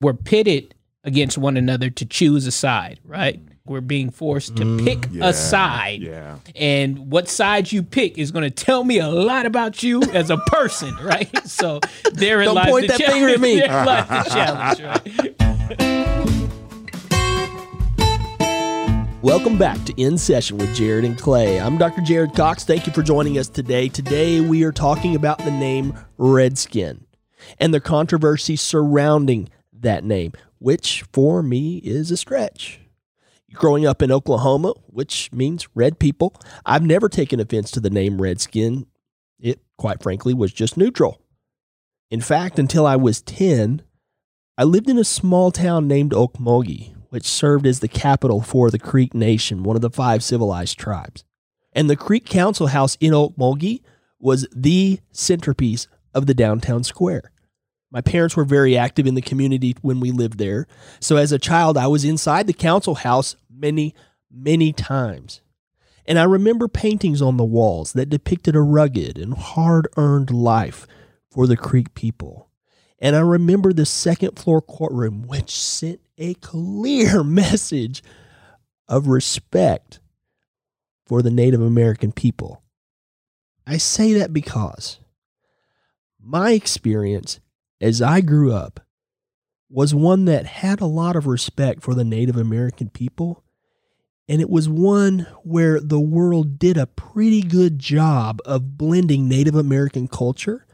we're 0.00 0.14
pitted 0.14 0.74
against 1.04 1.36
one 1.38 1.56
another 1.56 1.90
to 1.90 2.04
choose 2.06 2.46
a 2.46 2.52
side, 2.52 3.00
right? 3.04 3.40
We're 3.66 3.80
being 3.80 4.10
forced 4.10 4.54
to 4.56 4.62
Mm, 4.64 4.84
pick 4.84 5.06
Yeah, 5.10 5.28
a 5.28 5.32
side. 5.32 6.00
Yeah. 6.02 6.36
And 6.54 7.10
what 7.10 7.28
side 7.28 7.72
you 7.72 7.82
pick 7.82 8.16
is 8.16 8.30
going 8.30 8.44
to 8.44 8.50
tell 8.50 8.84
me 8.84 8.98
a 9.00 9.08
lot 9.08 9.44
about 9.44 9.82
you 9.82 10.00
as 10.14 10.30
a 10.30 10.36
person, 10.46 10.94
right? 11.02 11.28
So 11.48 11.80
therein 12.12 12.46
Don't 12.46 12.54
lies 12.54 12.70
point 12.70 12.82
the 12.86 12.92
that 12.92 13.00
challenge. 13.00 13.14
finger 13.20 13.34
at 13.34 13.40
me. 13.40 13.56
Therein 13.60 13.86
lies 13.86 14.08
the 14.08 14.30
challenge, 14.30 14.80
right? 14.82 15.34
Welcome 19.22 19.58
back 19.58 19.84
to 19.86 20.00
In 20.00 20.16
Session 20.16 20.58
with 20.58 20.72
Jared 20.76 21.04
and 21.04 21.18
Clay. 21.18 21.58
I'm 21.60 21.76
Dr. 21.76 22.02
Jared 22.02 22.34
Cox. 22.34 22.62
Thank 22.64 22.86
you 22.86 22.92
for 22.92 23.02
joining 23.02 23.36
us 23.36 23.48
today. 23.48 23.88
Today 23.88 24.40
we 24.40 24.62
are 24.62 24.70
talking 24.72 25.16
about 25.16 25.38
the 25.38 25.50
name 25.50 25.92
Redskin 26.18 27.04
and 27.58 27.74
the 27.74 27.80
controversy 27.80 28.54
surrounding 28.56 29.48
that 29.82 30.04
name, 30.04 30.32
which 30.58 31.04
for 31.12 31.42
me 31.42 31.78
is 31.78 32.10
a 32.10 32.16
stretch. 32.16 32.80
Growing 33.52 33.86
up 33.86 34.02
in 34.02 34.12
Oklahoma, 34.12 34.74
which 34.86 35.32
means 35.32 35.68
red 35.74 35.98
people, 35.98 36.34
I've 36.66 36.82
never 36.82 37.08
taken 37.08 37.40
offense 37.40 37.70
to 37.72 37.80
the 37.80 37.90
name 37.90 38.20
Redskin. 38.20 38.86
It, 39.38 39.60
quite 39.78 40.02
frankly, 40.02 40.34
was 40.34 40.52
just 40.52 40.76
neutral. 40.76 41.20
In 42.10 42.20
fact, 42.20 42.58
until 42.58 42.86
I 42.86 42.96
was 42.96 43.22
10, 43.22 43.82
I 44.56 44.64
lived 44.64 44.90
in 44.90 44.98
a 44.98 45.04
small 45.04 45.50
town 45.50 45.86
named 45.86 46.12
Okmulgee, 46.12 46.94
which 47.10 47.26
served 47.26 47.66
as 47.66 47.80
the 47.80 47.88
capital 47.88 48.40
for 48.40 48.70
the 48.70 48.78
Creek 48.78 49.14
Nation, 49.14 49.62
one 49.62 49.76
of 49.76 49.82
the 49.82 49.90
five 49.90 50.22
civilized 50.22 50.78
tribes. 50.78 51.24
And 51.72 51.88
the 51.88 51.96
Creek 51.96 52.26
Council 52.26 52.68
House 52.68 52.96
in 53.00 53.12
Okmulgee 53.12 53.82
was 54.18 54.46
the 54.54 55.00
centerpiece 55.12 55.86
of 56.12 56.26
the 56.26 56.34
downtown 56.34 56.82
square. 56.82 57.30
My 57.90 58.00
parents 58.00 58.36
were 58.36 58.44
very 58.44 58.76
active 58.76 59.06
in 59.06 59.14
the 59.14 59.22
community 59.22 59.74
when 59.80 60.00
we 60.00 60.10
lived 60.10 60.38
there. 60.38 60.66
So 61.00 61.16
as 61.16 61.32
a 61.32 61.38
child, 61.38 61.78
I 61.78 61.86
was 61.86 62.04
inside 62.04 62.46
the 62.46 62.52
council 62.52 62.96
house 62.96 63.36
many, 63.50 63.94
many 64.30 64.72
times. 64.72 65.40
And 66.06 66.18
I 66.18 66.24
remember 66.24 66.68
paintings 66.68 67.22
on 67.22 67.36
the 67.36 67.44
walls 67.44 67.92
that 67.94 68.08
depicted 68.08 68.56
a 68.56 68.60
rugged 68.60 69.18
and 69.18 69.34
hard 69.34 69.88
earned 69.96 70.30
life 70.30 70.86
for 71.30 71.46
the 71.46 71.56
Creek 71.56 71.94
people. 71.94 72.48
And 72.98 73.14
I 73.14 73.20
remember 73.20 73.72
the 73.72 73.86
second 73.86 74.38
floor 74.38 74.60
courtroom, 74.60 75.26
which 75.26 75.56
sent 75.56 76.00
a 76.16 76.34
clear 76.34 77.22
message 77.24 78.02
of 78.88 79.06
respect 79.06 80.00
for 81.06 81.22
the 81.22 81.30
Native 81.30 81.62
American 81.62 82.12
people. 82.12 82.62
I 83.66 83.76
say 83.76 84.14
that 84.14 84.32
because 84.32 84.98
my 86.18 86.52
experience 86.52 87.40
as 87.80 88.02
I 88.02 88.20
grew 88.20 88.52
up 88.52 88.80
was 89.70 89.94
one 89.94 90.24
that 90.24 90.46
had 90.46 90.80
a 90.80 90.86
lot 90.86 91.16
of 91.16 91.26
respect 91.26 91.82
for 91.82 91.94
the 91.94 92.04
Native 92.04 92.36
American 92.36 92.88
people. 92.88 93.44
And 94.28 94.40
it 94.40 94.50
was 94.50 94.68
one 94.68 95.26
where 95.42 95.80
the 95.80 96.00
world 96.00 96.58
did 96.58 96.76
a 96.76 96.86
pretty 96.86 97.42
good 97.42 97.78
job 97.78 98.40
of 98.44 98.76
blending 98.76 99.28
Native 99.28 99.54
American 99.54 100.08
culture 100.08 100.66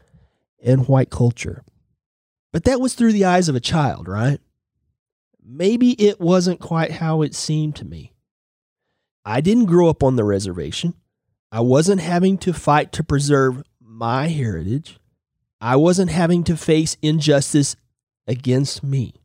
and 0.63 0.87
white 0.87 1.09
culture. 1.09 1.63
But 2.51 2.63
that 2.65 2.79
was 2.79 2.93
through 2.93 3.13
the 3.13 3.25
eyes 3.25 3.49
of 3.49 3.55
a 3.55 3.61
child, 3.61 4.07
right? 4.07 4.39
Maybe 5.43 5.91
it 5.91 6.19
wasn't 6.19 6.59
quite 6.59 6.91
how 6.91 7.21
it 7.21 7.35
seemed 7.35 7.75
to 7.77 7.85
me. 7.85 8.13
I 9.23 9.41
didn't 9.41 9.65
grow 9.65 9.89
up 9.89 10.03
on 10.03 10.15
the 10.15 10.23
reservation. 10.23 10.95
I 11.51 11.61
wasn't 11.61 12.01
having 12.01 12.37
to 12.39 12.53
fight 12.53 12.91
to 12.93 13.03
preserve 13.03 13.63
my 13.79 14.27
heritage. 14.27 14.99
I 15.65 15.77
wasn't 15.77 16.11
having 16.11 16.43
to 16.43 16.57
face 16.57 16.95
injustice 17.01 17.75
against 18.27 18.83
me. 18.83 19.15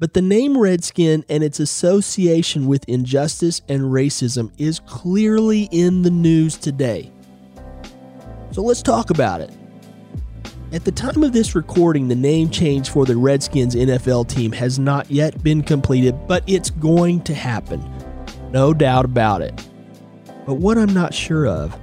But 0.00 0.12
the 0.12 0.20
name 0.20 0.58
Redskin 0.58 1.24
and 1.28 1.44
its 1.44 1.60
association 1.60 2.66
with 2.66 2.84
injustice 2.88 3.62
and 3.68 3.82
racism 3.82 4.50
is 4.58 4.80
clearly 4.80 5.68
in 5.70 6.02
the 6.02 6.10
news 6.10 6.56
today. 6.56 7.12
So 8.50 8.62
let's 8.62 8.82
talk 8.82 9.10
about 9.10 9.40
it. 9.42 9.52
At 10.72 10.84
the 10.84 10.90
time 10.90 11.22
of 11.22 11.32
this 11.32 11.54
recording, 11.54 12.08
the 12.08 12.16
name 12.16 12.50
change 12.50 12.90
for 12.90 13.06
the 13.06 13.16
Redskins 13.16 13.76
NFL 13.76 14.28
team 14.28 14.50
has 14.50 14.80
not 14.80 15.08
yet 15.08 15.40
been 15.44 15.62
completed, 15.62 16.26
but 16.26 16.42
it's 16.48 16.70
going 16.70 17.22
to 17.22 17.32
happen. 17.32 17.80
No 18.50 18.74
doubt 18.74 19.04
about 19.04 19.40
it. 19.40 19.54
But 20.46 20.54
what 20.54 20.78
I'm 20.78 20.92
not 20.92 21.14
sure 21.14 21.46
of 21.46 21.78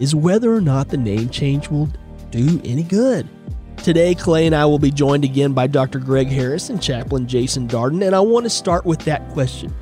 is 0.00 0.12
whether 0.12 0.52
or 0.52 0.60
not 0.60 0.88
the 0.88 0.96
name 0.96 1.28
change 1.28 1.68
will 1.68 1.88
do 2.32 2.60
any 2.64 2.82
good. 2.82 3.28
Today, 3.76 4.14
Clay 4.14 4.46
and 4.46 4.54
I 4.54 4.64
will 4.64 4.78
be 4.78 4.90
joined 4.90 5.24
again 5.24 5.52
by 5.52 5.66
Dr. 5.66 5.98
Greg 5.98 6.28
Harris 6.28 6.70
and 6.70 6.82
Chaplain 6.82 7.28
Jason 7.28 7.68
Darden, 7.68 8.04
and 8.04 8.14
I 8.14 8.20
want 8.20 8.44
to 8.44 8.50
start 8.50 8.84
with 8.84 9.00
that 9.00 9.28
question 9.30 9.72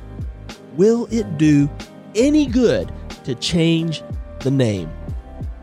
Will 0.75 1.07
it 1.11 1.37
do 1.37 1.69
any 2.15 2.45
good 2.45 2.91
to 3.23 3.35
change 3.35 4.03
the 4.39 4.51
name? 4.51 4.91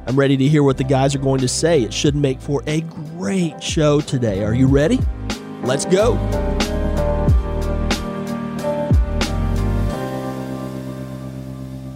I'm 0.06 0.19
ready 0.19 0.37
to 0.37 0.49
hear 0.49 0.62
what 0.62 0.78
the 0.78 0.84
guys 0.84 1.15
are 1.15 1.19
going 1.19 1.41
to 1.41 1.49
say. 1.49 1.82
It 1.82 1.93
should 1.93 2.16
make 2.16 2.41
for 2.41 2.62
a 2.66 2.81
great 2.81 3.62
show 3.62 4.00
today. 4.00 4.43
Are 4.43 4.55
you 4.55 4.66
ready? 4.66 4.99
Let's 5.62 5.84
go. 5.84 6.16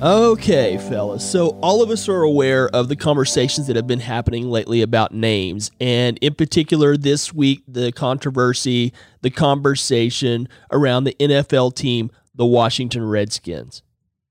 Okay, 0.02 0.78
fellas. 0.78 1.30
So, 1.30 1.50
all 1.62 1.80
of 1.80 1.88
us 1.88 2.08
are 2.08 2.22
aware 2.22 2.68
of 2.70 2.88
the 2.88 2.96
conversations 2.96 3.68
that 3.68 3.76
have 3.76 3.86
been 3.86 4.00
happening 4.00 4.50
lately 4.50 4.82
about 4.82 5.14
names. 5.14 5.70
And 5.78 6.18
in 6.18 6.34
particular, 6.34 6.96
this 6.96 7.32
week, 7.32 7.62
the 7.68 7.92
controversy, 7.92 8.92
the 9.20 9.30
conversation 9.30 10.48
around 10.72 11.04
the 11.04 11.14
NFL 11.20 11.76
team, 11.76 12.10
the 12.34 12.44
Washington 12.44 13.08
Redskins. 13.08 13.84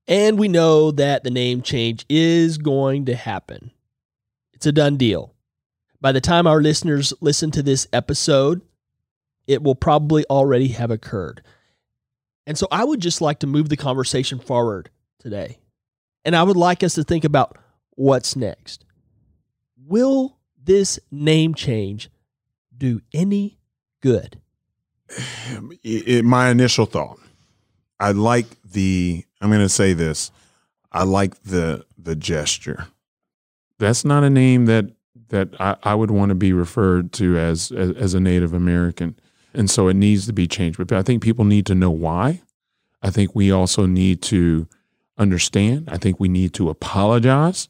And 0.06 0.38
we 0.38 0.46
know 0.46 0.90
that 0.90 1.24
the 1.24 1.30
name 1.30 1.62
change 1.62 2.04
is 2.06 2.58
going 2.58 3.06
to 3.06 3.16
happen. 3.16 3.70
It's 4.52 4.66
a 4.66 4.72
done 4.72 4.98
deal. 4.98 5.34
By 6.02 6.12
the 6.12 6.20
time 6.20 6.46
our 6.46 6.60
listeners 6.60 7.14
listen 7.22 7.50
to 7.52 7.62
this 7.62 7.86
episode, 7.94 8.60
it 9.46 9.62
will 9.62 9.74
probably 9.74 10.26
already 10.28 10.68
have 10.68 10.90
occurred. 10.90 11.42
And 12.46 12.58
so 12.58 12.68
I 12.70 12.84
would 12.84 13.00
just 13.00 13.22
like 13.22 13.38
to 13.38 13.46
move 13.46 13.70
the 13.70 13.76
conversation 13.78 14.38
forward 14.38 14.90
today. 15.18 15.60
And 16.24 16.36
I 16.36 16.42
would 16.42 16.56
like 16.56 16.82
us 16.82 16.94
to 16.94 17.04
think 17.04 17.24
about 17.24 17.58
what's 17.90 18.36
next. 18.36 18.84
Will 19.86 20.38
this 20.62 20.98
name 21.10 21.54
change 21.54 22.08
do 22.76 23.00
any 23.12 23.58
good? 24.00 24.40
Um, 25.56 25.72
it- 25.82 26.08
it- 26.08 26.24
my 26.24 26.48
initial 26.50 26.86
thought, 26.86 27.18
I 28.00 28.12
like 28.12 28.46
the. 28.64 29.24
I'm 29.40 29.50
going 29.50 29.60
to 29.60 29.68
say 29.68 29.92
this. 29.92 30.30
I 30.90 31.04
like 31.04 31.42
the 31.42 31.84
the 31.98 32.16
gesture. 32.16 32.86
That's 33.78 34.04
not 34.04 34.24
a 34.24 34.30
name 34.30 34.66
that 34.66 34.86
that 35.28 35.48
I, 35.60 35.76
I 35.82 35.94
would 35.94 36.10
want 36.10 36.28
to 36.30 36.34
be 36.34 36.52
referred 36.52 37.12
to 37.14 37.36
as, 37.36 37.70
as 37.72 37.90
as 37.96 38.14
a 38.14 38.20
Native 38.20 38.54
American, 38.54 39.18
and 39.54 39.68
so 39.70 39.88
it 39.88 39.94
needs 39.94 40.26
to 40.26 40.32
be 40.32 40.46
changed. 40.46 40.78
But 40.78 40.92
I 40.92 41.02
think 41.02 41.22
people 41.22 41.44
need 41.44 41.66
to 41.66 41.74
know 41.74 41.90
why. 41.90 42.42
I 43.02 43.10
think 43.10 43.34
we 43.34 43.50
also 43.50 43.84
need 43.86 44.22
to 44.22 44.68
understand. 45.22 45.88
I 45.90 45.96
think 45.96 46.20
we 46.20 46.28
need 46.28 46.52
to 46.54 46.68
apologize. 46.68 47.68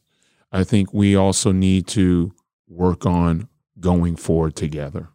I 0.51 0.65
think 0.65 0.93
we 0.93 1.15
also 1.15 1.53
need 1.53 1.87
to 1.89 2.33
work 2.69 3.07
on 3.07 3.49
going 3.79 4.17
forward 4.17 4.57
together. 4.57 5.09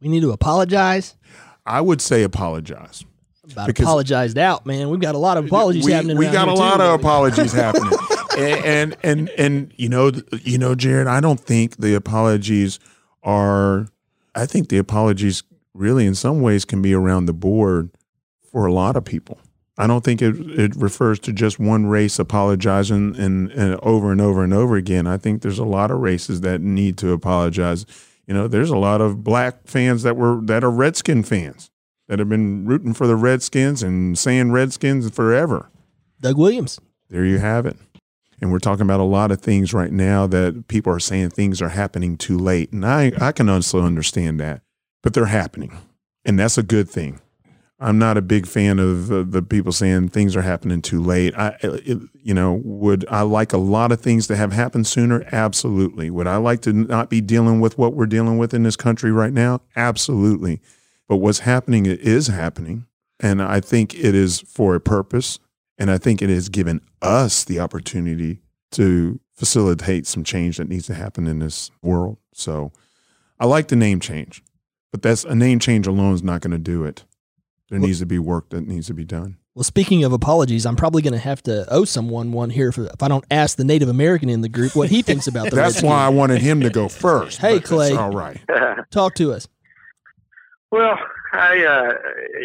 We 0.00 0.08
need 0.08 0.20
to 0.20 0.32
apologize. 0.32 1.16
I 1.64 1.80
would 1.80 2.00
say 2.00 2.22
apologize. 2.22 3.04
About 3.50 3.68
Because- 3.68 3.84
apologized 3.84 4.38
out, 4.38 4.66
man. 4.66 4.90
We've 4.90 5.00
got 5.00 5.14
a 5.14 5.18
lot 5.18 5.36
of 5.36 5.46
apologies 5.46 5.84
we, 5.84 5.92
happening. 5.92 6.16
We 6.18 6.26
got 6.26 6.48
a 6.48 6.52
lot 6.52 6.76
too, 6.78 6.82
of 6.82 7.00
apologies 7.00 7.52
happening, 7.64 7.92
and, 8.36 8.64
and 8.64 8.96
and 9.04 9.28
and 9.38 9.72
you 9.76 9.88
know, 9.88 10.10
you 10.42 10.58
know, 10.58 10.74
Jared, 10.74 11.06
I 11.06 11.20
don't 11.20 11.38
think 11.40 11.76
the 11.76 11.94
apologies 11.94 12.80
are. 13.22 13.86
I 14.34 14.46
think 14.46 14.68
the 14.68 14.78
apologies 14.78 15.44
really, 15.74 16.06
in 16.06 16.14
some 16.14 16.40
ways, 16.40 16.64
can 16.64 16.82
be 16.82 16.92
around 16.92 17.26
the 17.26 17.32
board 17.32 17.90
for 18.50 18.66
a 18.66 18.72
lot 18.72 18.96
of 18.96 19.04
people. 19.04 19.38
I 19.78 19.86
don't 19.86 20.02
think 20.02 20.22
it, 20.22 20.36
it 20.58 20.74
refers 20.76 21.18
to 21.20 21.32
just 21.32 21.58
one 21.58 21.86
race 21.86 22.18
apologizing 22.18 23.14
and, 23.16 23.50
and 23.50 23.78
over 23.82 24.10
and 24.10 24.20
over 24.20 24.42
and 24.42 24.54
over 24.54 24.76
again. 24.76 25.06
I 25.06 25.18
think 25.18 25.42
there's 25.42 25.58
a 25.58 25.64
lot 25.64 25.90
of 25.90 26.00
races 26.00 26.40
that 26.40 26.62
need 26.62 26.96
to 26.98 27.12
apologize. 27.12 27.84
You 28.26 28.34
know, 28.34 28.48
there's 28.48 28.70
a 28.70 28.78
lot 28.78 29.00
of 29.00 29.22
black 29.22 29.66
fans 29.66 30.02
that 30.02 30.16
were 30.16 30.40
that 30.42 30.64
are 30.64 30.70
Redskin 30.70 31.22
fans 31.22 31.70
that 32.08 32.18
have 32.18 32.28
been 32.28 32.64
rooting 32.64 32.94
for 32.94 33.06
the 33.06 33.16
Redskins 33.16 33.82
and 33.82 34.18
saying 34.18 34.52
Redskins 34.52 35.10
forever. 35.10 35.70
Doug 36.20 36.38
Williams. 36.38 36.80
There 37.10 37.24
you 37.24 37.38
have 37.38 37.66
it. 37.66 37.76
And 38.40 38.52
we're 38.52 38.58
talking 38.58 38.82
about 38.82 39.00
a 39.00 39.04
lot 39.04 39.30
of 39.30 39.40
things 39.40 39.72
right 39.72 39.92
now 39.92 40.26
that 40.26 40.68
people 40.68 40.92
are 40.92 41.00
saying 41.00 41.30
things 41.30 41.62
are 41.62 41.70
happening 41.70 42.16
too 42.16 42.38
late. 42.38 42.72
And 42.72 42.84
I, 42.84 43.12
I 43.18 43.32
can 43.32 43.48
also 43.48 43.82
understand 43.82 44.38
that, 44.40 44.62
but 45.02 45.14
they're 45.14 45.26
happening. 45.26 45.78
And 46.24 46.38
that's 46.38 46.58
a 46.58 46.62
good 46.62 46.88
thing. 46.88 47.20
I'm 47.78 47.98
not 47.98 48.16
a 48.16 48.22
big 48.22 48.46
fan 48.46 48.78
of 48.78 49.12
uh, 49.12 49.24
the 49.28 49.42
people 49.42 49.70
saying 49.70 50.08
things 50.08 50.34
are 50.34 50.42
happening 50.42 50.80
too 50.80 51.02
late. 51.02 51.36
I, 51.36 51.56
it, 51.60 51.98
you 52.14 52.32
know, 52.32 52.60
would 52.64 53.04
I 53.10 53.20
like 53.22 53.52
a 53.52 53.58
lot 53.58 53.92
of 53.92 54.00
things 54.00 54.26
to 54.28 54.36
have 54.36 54.52
happened 54.52 54.86
sooner? 54.86 55.26
Absolutely. 55.30 56.08
Would 56.08 56.26
I 56.26 56.36
like 56.36 56.62
to 56.62 56.72
not 56.72 57.10
be 57.10 57.20
dealing 57.20 57.60
with 57.60 57.76
what 57.76 57.92
we're 57.92 58.06
dealing 58.06 58.38
with 58.38 58.54
in 58.54 58.62
this 58.62 58.76
country 58.76 59.12
right 59.12 59.32
now? 59.32 59.60
Absolutely. 59.76 60.62
But 61.06 61.16
what's 61.16 61.40
happening 61.40 61.84
is 61.84 62.28
happening. 62.28 62.86
And 63.20 63.42
I 63.42 63.60
think 63.60 63.94
it 63.94 64.14
is 64.14 64.40
for 64.40 64.74
a 64.74 64.80
purpose. 64.80 65.38
And 65.78 65.90
I 65.90 65.98
think 65.98 66.22
it 66.22 66.30
has 66.30 66.48
given 66.48 66.80
us 67.02 67.44
the 67.44 67.60
opportunity 67.60 68.40
to 68.72 69.20
facilitate 69.34 70.06
some 70.06 70.24
change 70.24 70.56
that 70.56 70.68
needs 70.68 70.86
to 70.86 70.94
happen 70.94 71.26
in 71.26 71.40
this 71.40 71.70
world. 71.82 72.16
So 72.32 72.72
I 73.38 73.44
like 73.44 73.68
the 73.68 73.76
name 73.76 74.00
change, 74.00 74.42
but 74.90 75.02
that's 75.02 75.24
a 75.24 75.34
name 75.34 75.58
change 75.58 75.86
alone 75.86 76.14
is 76.14 76.22
not 76.22 76.40
going 76.40 76.52
to 76.52 76.58
do 76.58 76.84
it. 76.84 77.04
There 77.68 77.78
needs 77.78 77.98
to 77.98 78.06
be 78.06 78.18
work 78.18 78.50
that 78.50 78.66
needs 78.66 78.86
to 78.86 78.94
be 78.94 79.04
done. 79.04 79.38
Well, 79.54 79.64
speaking 79.64 80.04
of 80.04 80.12
apologies, 80.12 80.66
I'm 80.66 80.76
probably 80.76 81.02
going 81.02 81.14
to 81.14 81.18
have 81.18 81.42
to 81.44 81.64
owe 81.72 81.84
someone 81.84 82.30
one 82.30 82.50
here 82.50 82.68
if, 82.68 82.78
if 82.78 83.02
I 83.02 83.08
don't 83.08 83.24
ask 83.30 83.56
the 83.56 83.64
Native 83.64 83.88
American 83.88 84.28
in 84.28 84.42
the 84.42 84.48
group 84.48 84.76
what 84.76 84.90
he 84.90 85.02
thinks 85.02 85.26
about 85.26 85.50
the. 85.50 85.56
That's 85.56 85.82
why 85.82 86.04
I 86.04 86.10
wanted 86.10 86.42
him 86.42 86.60
to 86.60 86.70
go 86.70 86.88
first. 86.90 87.38
hey, 87.38 87.58
Clay. 87.60 87.92
All 87.96 88.10
right. 88.10 88.38
Talk 88.90 89.14
to 89.14 89.32
us. 89.32 89.48
Well, 90.70 90.98
I, 91.32 91.64
uh, 91.64 91.92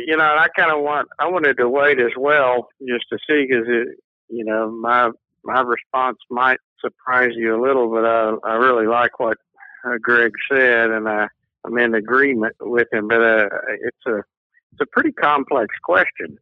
you 0.07 0.15
know, 0.15 0.23
I 0.23 0.47
kind 0.55 0.71
of 0.71 0.81
want, 0.81 1.09
I 1.19 1.27
wanted 1.27 1.57
to 1.57 1.67
wait 1.67 1.99
as 1.99 2.11
well 2.17 2.69
just 2.87 3.05
to 3.09 3.17
see 3.27 3.45
because 3.45 3.65
it, 3.67 3.97
you 4.29 4.45
know, 4.45 4.71
my 4.71 5.11
my 5.43 5.61
response 5.61 6.17
might 6.29 6.59
surprise 6.79 7.31
you 7.35 7.55
a 7.55 7.61
little, 7.61 7.89
but 7.89 8.05
I, 8.05 8.35
I 8.43 8.53
really 8.55 8.87
like 8.87 9.19
what 9.19 9.37
uh, 9.83 9.97
Greg 10.01 10.31
said, 10.49 10.91
and 10.91 11.09
I, 11.09 11.27
I'm 11.65 11.77
in 11.77 11.93
agreement 11.93 12.55
with 12.59 12.87
him. 12.91 13.07
But 13.07 13.21
uh, 13.21 13.49
it's 13.81 14.05
a 14.05 14.23
it's 14.71 14.81
a 14.81 14.85
pretty 14.85 15.11
complex 15.11 15.75
question 15.83 16.37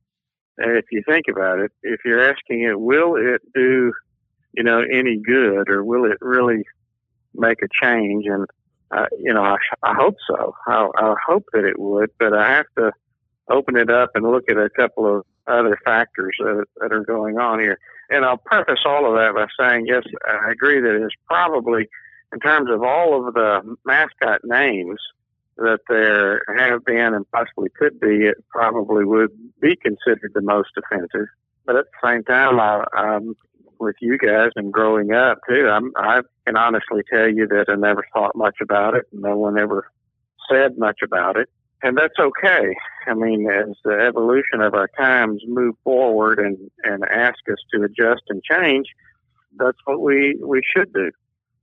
if 0.57 0.85
you 0.91 1.01
think 1.07 1.25
about 1.29 1.59
it. 1.59 1.71
If 1.83 2.01
you're 2.05 2.29
asking 2.29 2.63
it, 2.63 2.79
will 2.79 3.15
it 3.15 3.41
do, 3.53 3.93
you 4.53 4.63
know, 4.63 4.81
any 4.81 5.17
good, 5.17 5.69
or 5.69 5.83
will 5.83 6.05
it 6.05 6.17
really 6.21 6.63
make 7.33 7.61
a 7.61 7.67
change? 7.81 8.25
And 8.27 8.45
uh, 8.91 9.05
you 9.19 9.33
know, 9.33 9.43
I, 9.43 9.57
I 9.83 9.93
hope 9.93 10.15
so. 10.27 10.55
I, 10.67 10.89
I 10.97 11.15
hope 11.25 11.45
that 11.53 11.63
it 11.63 11.79
would, 11.79 12.09
but 12.19 12.33
I 12.33 12.51
have 12.51 12.65
to 12.77 12.91
open 13.49 13.75
it 13.77 13.89
up 13.89 14.11
and 14.15 14.29
look 14.29 14.49
at 14.49 14.57
a 14.57 14.69
couple 14.69 15.05
of 15.05 15.25
other 15.47 15.77
factors 15.83 16.35
that, 16.39 16.65
that 16.81 16.91
are 16.91 17.03
going 17.03 17.37
on 17.37 17.59
here. 17.59 17.79
And 18.09 18.25
I'll 18.25 18.37
preface 18.37 18.79
all 18.85 19.05
of 19.07 19.13
that 19.15 19.35
by 19.35 19.47
saying, 19.59 19.85
yes, 19.87 20.03
I 20.27 20.51
agree 20.51 20.79
that 20.79 21.03
it's 21.03 21.15
probably, 21.27 21.87
in 22.33 22.39
terms 22.39 22.69
of 22.71 22.81
all 22.83 23.27
of 23.27 23.33
the 23.33 23.75
mascot 23.85 24.41
names 24.43 24.99
that 25.59 25.79
there 25.87 26.41
have 26.57 26.83
been 26.85 27.13
and 27.13 27.29
possibly 27.31 27.69
could 27.77 27.99
be, 27.99 28.25
it 28.25 28.37
probably 28.49 29.05
would 29.05 29.31
be 29.61 29.75
considered 29.75 30.31
the 30.33 30.41
most 30.41 30.69
offensive. 30.77 31.27
But 31.65 31.75
at 31.75 31.85
the 31.85 32.07
same 32.07 32.23
time, 32.23 32.59
I, 32.59 32.83
I'm 32.93 33.35
with 33.79 33.95
you 34.01 34.17
guys 34.17 34.51
and 34.55 34.73
growing 34.73 35.13
up 35.13 35.39
too. 35.47 35.69
I'm, 35.69 35.91
I 35.95 36.21
can 36.45 36.57
honestly 36.57 37.01
tell 37.09 37.29
you 37.29 37.47
that 37.47 37.65
I 37.69 37.75
never 37.75 38.05
thought 38.13 38.35
much 38.35 38.57
about 38.61 38.95
it. 38.95 39.05
No 39.13 39.37
one 39.37 39.57
ever 39.57 39.89
said 40.49 40.77
much 40.77 40.99
about 41.03 41.37
it 41.37 41.49
and 41.81 41.97
that's 41.97 42.19
okay. 42.19 42.75
I 43.07 43.13
mean, 43.13 43.49
as 43.49 43.75
the 43.83 43.93
evolution 43.93 44.61
of 44.61 44.73
our 44.73 44.89
times 44.97 45.41
move 45.47 45.75
forward 45.83 46.39
and, 46.39 46.57
and 46.83 47.03
ask 47.05 47.39
us 47.49 47.57
to 47.73 47.83
adjust 47.83 48.23
and 48.29 48.43
change, 48.43 48.87
that's 49.57 49.77
what 49.85 50.01
we, 50.01 50.37
we 50.43 50.61
should 50.75 50.93
do. 50.93 51.11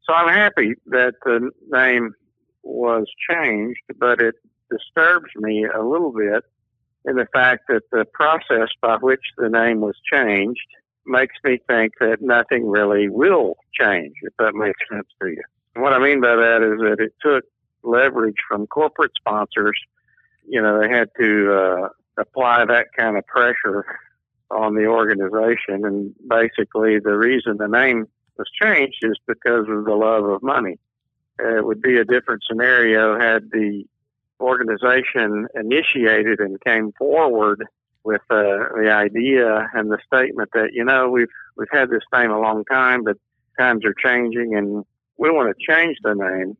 So 0.04 0.14
I'm 0.14 0.32
happy 0.32 0.74
that 0.86 1.14
the 1.24 1.50
name 1.70 2.14
was 2.66 3.06
changed, 3.30 3.80
but 3.98 4.20
it 4.20 4.34
disturbs 4.70 5.30
me 5.36 5.64
a 5.64 5.82
little 5.82 6.12
bit 6.12 6.44
in 7.04 7.16
the 7.16 7.26
fact 7.32 7.64
that 7.68 7.82
the 7.92 8.04
process 8.12 8.68
by 8.80 8.96
which 8.96 9.22
the 9.38 9.48
name 9.48 9.80
was 9.80 9.94
changed 10.12 10.66
makes 11.06 11.34
me 11.44 11.58
think 11.68 11.92
that 12.00 12.20
nothing 12.20 12.68
really 12.68 13.08
will 13.08 13.56
change, 13.78 14.14
if 14.22 14.32
that 14.38 14.54
makes 14.54 14.80
sense 14.90 15.06
to 15.22 15.28
you. 15.28 15.42
What 15.76 15.92
I 15.92 15.98
mean 15.98 16.20
by 16.20 16.34
that 16.34 16.62
is 16.62 16.80
that 16.80 17.04
it 17.04 17.14
took 17.22 17.44
leverage 17.84 18.38
from 18.48 18.66
corporate 18.66 19.12
sponsors 19.16 19.78
you 20.46 20.62
know, 20.62 20.80
they 20.80 20.88
had 20.88 21.10
to 21.20 21.52
uh, 21.52 21.88
apply 22.18 22.64
that 22.66 22.86
kind 22.96 23.16
of 23.16 23.26
pressure 23.26 23.84
on 24.50 24.74
the 24.74 24.86
organization. 24.86 25.84
And 25.84 26.14
basically, 26.28 26.98
the 26.98 27.16
reason 27.16 27.56
the 27.58 27.68
name 27.68 28.06
was 28.38 28.48
changed 28.60 28.98
is 29.02 29.18
because 29.26 29.66
of 29.68 29.84
the 29.84 29.94
love 29.94 30.24
of 30.24 30.42
money. 30.42 30.78
Uh, 31.42 31.58
it 31.58 31.66
would 31.66 31.82
be 31.82 31.98
a 31.98 32.04
different 32.04 32.42
scenario 32.48 33.18
had 33.18 33.50
the 33.50 33.84
organization 34.40 35.46
initiated 35.54 36.40
and 36.40 36.60
came 36.62 36.92
forward 36.92 37.64
with 38.04 38.22
uh, 38.30 38.70
the 38.76 38.90
idea 38.90 39.68
and 39.74 39.90
the 39.90 39.98
statement 40.06 40.50
that 40.52 40.72
you 40.72 40.84
know 40.84 41.08
we've 41.08 41.28
we've 41.56 41.68
had 41.72 41.90
this 41.90 42.02
name 42.12 42.30
a 42.30 42.40
long 42.40 42.64
time, 42.64 43.02
but 43.02 43.16
times 43.58 43.84
are 43.84 43.94
changing, 43.94 44.54
and 44.54 44.84
we 45.16 45.30
want 45.30 45.54
to 45.56 45.72
change 45.72 45.96
the 46.02 46.14
name 46.14 46.56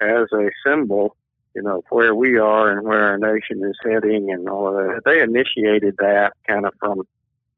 as 0.00 0.26
a 0.32 0.50
symbol 0.64 1.16
you 1.54 1.62
know, 1.62 1.82
where 1.90 2.14
we 2.14 2.38
are 2.38 2.70
and 2.70 2.86
where 2.86 3.08
our 3.08 3.18
nation 3.18 3.62
is 3.64 3.76
heading 3.84 4.30
and 4.30 4.48
all 4.48 4.68
of 4.68 4.74
that. 4.74 5.02
They 5.04 5.20
initiated 5.20 5.96
that 5.98 6.32
kind 6.46 6.64
of 6.64 6.72
from, 6.78 7.02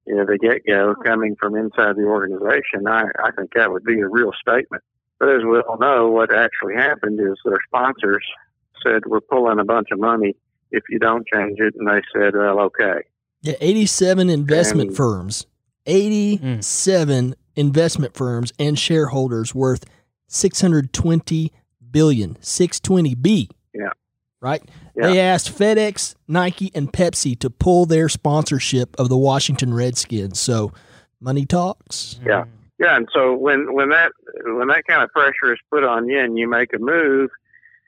you 0.06 0.17
know, 0.17 0.25
the 0.25 0.39
get 0.39 0.65
go 0.67 0.94
coming 1.05 1.37
from 1.37 1.56
inside 1.56 1.97
the 1.97 2.05
organization. 2.05 2.87
I, 2.87 3.05
I 3.23 3.31
think 3.33 3.53
that 3.55 3.71
would 3.71 3.85
be 3.85 4.00
a 4.00 4.09
real 4.09 4.33
statement. 4.41 4.83
But 5.22 5.36
as 5.36 5.44
we 5.44 5.60
all 5.60 5.78
know, 5.78 6.08
what 6.10 6.34
actually 6.34 6.74
happened 6.74 7.20
is 7.20 7.38
their 7.44 7.60
sponsors 7.69 8.26
said, 8.84 9.02
we're 9.06 9.20
pulling 9.20 9.60
a 9.60 9.64
bunch 9.64 9.86
of 9.92 10.00
money 10.00 10.34
if 10.72 10.82
you 10.90 10.98
don't 10.98 11.24
change 11.32 11.60
it. 11.60 11.74
And 11.78 11.86
they 11.88 12.02
said, 12.12 12.34
well, 12.34 12.58
okay. 12.58 13.02
Yeah, 13.40 13.54
87 13.60 14.28
investment 14.28 14.88
and, 14.88 14.96
firms, 14.96 15.46
87 15.86 17.28
mm. 17.28 17.34
investment 17.54 18.14
firms 18.16 18.52
and 18.58 18.76
shareholders 18.76 19.54
worth 19.54 19.84
620 20.26 21.52
billion, 21.92 22.34
620B 22.34 23.48
Yeah. 23.72 23.90
right? 24.40 24.69
Yeah. 24.96 25.06
They 25.06 25.20
asked 25.20 25.56
FedEx, 25.56 26.16
Nike, 26.26 26.72
and 26.74 26.92
Pepsi 26.92 27.38
to 27.38 27.48
pull 27.48 27.86
their 27.86 28.08
sponsorship 28.08 28.98
of 28.98 29.08
the 29.08 29.16
Washington 29.16 29.72
Redskins. 29.72 30.40
So 30.40 30.72
money 31.20 31.46
talks. 31.46 32.19
Yeah. 32.26 32.46
Yeah, 32.82 32.96
and 32.96 33.08
so 33.14 33.32
when 33.34 33.73
when 33.73 33.90
that 33.90 34.11
when 34.44 34.67
that 34.69 34.84
kind 34.88 35.05
of 35.05 35.11
pressure 35.11 35.52
is 35.52 35.61
put 35.70 35.84
on 35.84 36.08
you 36.08 36.19
and 36.19 36.37
you 36.37 36.49
make 36.49 36.73
a 36.75 36.81
move, 36.81 37.31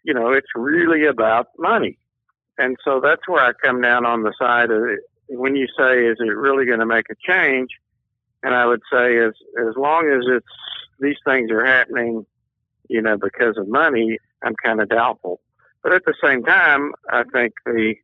you 0.05 0.15
know, 0.15 0.31
it's 0.31 0.47
really 0.55 1.05
about 1.05 1.49
money. 1.59 1.99
And 2.59 2.77
so 2.85 3.01
that's 3.03 3.27
where 3.27 3.45
I 3.45 3.53
come 3.61 3.81
down 3.81 4.07
on 4.07 4.23
the 4.23 4.33
side 4.39 4.71
of 4.71 4.85
it. 4.85 5.01
When 5.27 5.57
you 5.57 5.67
say, 5.77 6.07
is 6.07 6.19
it 6.21 6.37
really 6.37 6.65
going 6.65 6.79
to 6.79 6.87
make 6.87 7.07
a 7.11 7.17
change? 7.29 7.71
And 8.45 8.55
I 8.55 8.67
would 8.67 8.83
say, 8.93 9.19
as 9.19 9.33
as 9.59 9.75
long 9.77 10.09
as 10.09 10.27
it's 10.29 10.47
these 11.01 11.17
things 11.25 11.51
are 11.51 11.67
happening, 11.67 12.25
you 12.89 13.03
know, 13.03 13.17
because 13.17 13.57
of 13.59 13.67
money, 13.67 14.19
I'm 14.45 14.55
kind 14.65 14.81
of 14.81 14.89
doubtful. 14.91 15.41
But 15.83 15.93
at 15.93 16.05
the 16.05 16.15
same 16.23 16.45
time, 16.45 16.93
I 17.11 17.25
think 17.33 17.55
the 17.67 17.97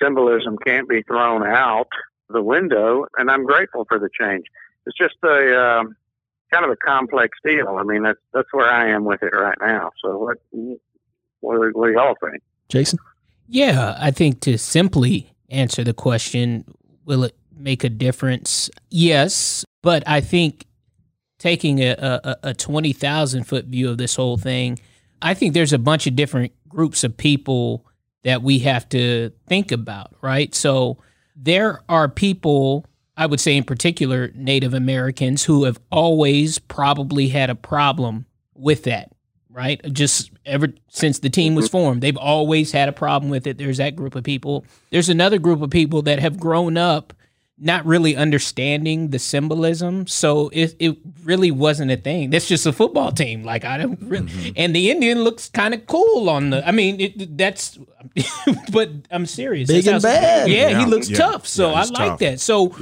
symbolism 0.00 0.56
can't 0.64 0.88
be 0.88 1.02
thrown 1.02 1.46
out 1.46 1.88
the 2.30 2.42
window, 2.42 3.04
and 3.18 3.30
I'm 3.30 3.44
grateful 3.44 3.84
for 3.86 3.98
the 3.98 4.08
change. 4.18 4.46
It's 4.86 4.96
just 4.96 5.16
a 5.22 5.54
uh, 5.54 5.84
kind 6.52 6.64
of 6.64 6.70
a 6.70 6.76
complex 6.76 7.38
deal. 7.44 7.76
I 7.78 7.82
mean, 7.82 8.02
that's 8.02 8.20
that's 8.32 8.48
where 8.52 8.68
I 8.68 8.90
am 8.90 9.04
with 9.04 9.22
it 9.22 9.34
right 9.34 9.58
now. 9.60 9.90
So 10.02 10.18
what 10.18 10.38
what, 11.40 11.74
what 11.74 11.86
do 11.86 11.92
y'all 11.92 12.14
think, 12.20 12.42
Jason? 12.68 12.98
Yeah, 13.48 13.96
I 13.98 14.10
think 14.10 14.40
to 14.42 14.56
simply 14.58 15.32
answer 15.50 15.82
the 15.84 15.94
question, 15.94 16.64
will 17.04 17.24
it 17.24 17.36
make 17.56 17.84
a 17.84 17.90
difference? 17.90 18.70
Yes, 18.90 19.64
but 19.82 20.02
I 20.06 20.20
think 20.20 20.66
taking 21.38 21.80
a, 21.80 21.96
a, 21.98 22.36
a 22.42 22.54
twenty 22.54 22.92
thousand 22.92 23.44
foot 23.44 23.66
view 23.66 23.90
of 23.90 23.98
this 23.98 24.14
whole 24.14 24.36
thing, 24.36 24.78
I 25.20 25.34
think 25.34 25.54
there's 25.54 25.72
a 25.72 25.78
bunch 25.78 26.06
of 26.06 26.16
different 26.16 26.52
groups 26.68 27.04
of 27.04 27.16
people 27.16 27.84
that 28.24 28.42
we 28.42 28.60
have 28.60 28.88
to 28.90 29.30
think 29.48 29.72
about, 29.72 30.14
right? 30.22 30.54
So 30.54 30.98
there 31.34 31.82
are 31.88 32.08
people, 32.08 32.86
I 33.16 33.26
would 33.26 33.40
say 33.40 33.56
in 33.56 33.64
particular, 33.64 34.30
Native 34.34 34.74
Americans, 34.74 35.44
who 35.44 35.64
have 35.64 35.78
always 35.90 36.58
probably 36.58 37.28
had 37.28 37.50
a 37.50 37.54
problem 37.54 38.26
with 38.54 38.84
that, 38.84 39.12
right? 39.50 39.80
Just 39.92 40.30
ever 40.46 40.68
since 40.88 41.18
the 41.18 41.30
team 41.30 41.54
was 41.54 41.66
mm-hmm. 41.66 41.72
formed, 41.72 42.02
they've 42.02 42.16
always 42.16 42.72
had 42.72 42.88
a 42.88 42.92
problem 42.92 43.30
with 43.30 43.46
it. 43.46 43.58
There's 43.58 43.78
that 43.78 43.96
group 43.96 44.14
of 44.14 44.24
people. 44.24 44.64
There's 44.90 45.08
another 45.08 45.38
group 45.38 45.60
of 45.60 45.70
people 45.70 46.02
that 46.02 46.20
have 46.20 46.40
grown 46.40 46.76
up 46.76 47.12
not 47.62 47.86
really 47.86 48.16
understanding 48.16 49.10
the 49.10 49.20
symbolism. 49.20 50.06
So 50.08 50.50
it, 50.52 50.74
it 50.80 50.98
really 51.22 51.52
wasn't 51.52 51.92
a 51.92 51.96
thing. 51.96 52.30
That's 52.30 52.48
just 52.48 52.66
a 52.66 52.72
football 52.72 53.12
team. 53.12 53.44
Like 53.44 53.64
I 53.64 53.78
don't 53.78 54.00
really, 54.02 54.26
mm-hmm. 54.26 54.52
and 54.56 54.74
the 54.74 54.90
Indian 54.90 55.22
looks 55.22 55.48
kind 55.48 55.72
of 55.72 55.86
cool 55.86 56.28
on 56.28 56.50
the. 56.50 56.66
I 56.66 56.72
mean, 56.72 57.00
it, 57.00 57.38
that's. 57.38 57.78
but 58.72 58.90
I'm 59.12 59.26
serious. 59.26 59.68
Big 59.68 59.86
and 59.86 60.02
bad. 60.02 60.50
Yeah, 60.50 60.70
yeah, 60.70 60.80
he 60.80 60.86
looks 60.86 61.08
yeah. 61.08 61.18
tough. 61.18 61.46
So 61.46 61.70
yeah, 61.70 61.76
I 61.76 61.84
like 61.84 61.94
tough. 61.94 62.18
that. 62.18 62.40
So 62.40 62.74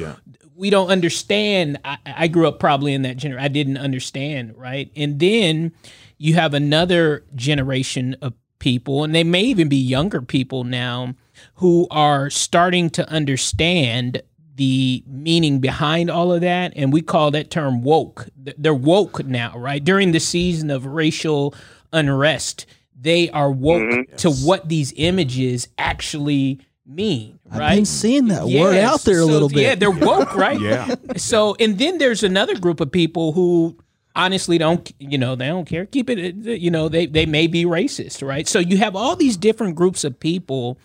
we 0.57 0.71
don't 0.71 0.89
understand. 0.89 1.79
I, 1.85 1.99
I 2.07 2.29
grew 2.29 2.49
up 2.49 2.59
probably 2.59 2.95
in 2.95 3.03
that 3.03 3.19
generation. 3.19 3.45
I 3.45 3.49
didn't 3.49 3.77
understand, 3.77 4.57
right? 4.57 4.91
And 4.97 5.21
then 5.21 5.73
you 6.17 6.35
have 6.35 6.55
another 6.55 7.25
generation 7.35 8.17
of 8.23 8.33
people, 8.59 9.05
and 9.05 9.15
they 9.15 9.25
may 9.25 9.43
even 9.43 9.69
be 9.69 9.77
younger 9.77 10.23
people 10.23 10.65
now 10.65 11.15
who 11.57 11.87
are 11.91 12.31
starting 12.31 12.89
to 12.91 13.09
understand 13.11 14.23
the 14.61 15.03
meaning 15.07 15.59
behind 15.59 16.11
all 16.11 16.31
of 16.35 16.43
that, 16.43 16.75
and 16.77 16.93
we 16.93 17.01
call 17.01 17.31
that 17.31 17.51
term 17.51 17.83
woke. 17.83 18.29
They're 18.37 18.75
woke 18.75 19.25
now, 19.25 19.55
right? 19.57 19.83
During 19.83 20.13
the 20.13 20.21
season 20.21 20.71
of 20.71 20.85
racial 20.85 21.55
unrest, 21.95 22.67
they 22.95 23.31
are 23.31 23.51
woke 23.51 23.83
Mhm. 23.83 24.17
to 24.19 24.29
Yes. 24.29 24.45
what 24.45 24.69
these 24.69 24.93
images 24.97 25.69
actually 25.79 26.59
mean, 26.87 27.39
right? 27.51 27.71
I've 27.71 27.77
been 27.79 27.85
seeing 27.87 28.29
that 28.29 28.47
word 28.49 28.77
out 28.77 29.01
there 29.05 29.21
a 29.21 29.25
So, 29.25 29.27
little 29.33 29.49
bit. 29.49 29.63
Yeah, 29.63 29.75
they're 29.77 29.91
woke, 29.91 30.37
right? 30.37 30.61
Yeah. 30.71 30.95
So, 31.17 31.57
and 31.59 31.79
then 31.79 31.97
there's 31.97 32.23
another 32.23 32.55
group 32.59 32.81
of 32.81 32.93
people 32.93 33.33
who 33.33 33.79
honestly 34.15 34.59
don't, 34.59 34.93
you 34.99 35.17
know, 35.17 35.37
they 35.37 35.47
don't 35.47 35.65
care. 35.65 35.87
Keep 35.87 36.11
it, 36.11 36.35
you 36.61 36.71
know, 36.71 36.91
they 36.91 37.07
they 37.07 37.25
may 37.25 37.47
be 37.47 37.65
racist, 37.65 38.27
right? 38.27 38.47
So 38.47 38.59
you 38.59 38.77
have 38.77 38.95
all 38.95 39.17
these 39.17 39.39
different 39.39 39.75
groups 39.77 40.05
of 40.05 40.21
people, 40.21 40.77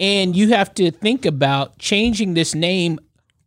and 0.00 0.34
you 0.36 0.48
have 0.48 0.74
to 0.74 0.90
think 0.90 1.24
about 1.24 1.78
changing 1.78 2.34
this 2.34 2.54
name. 2.54 2.98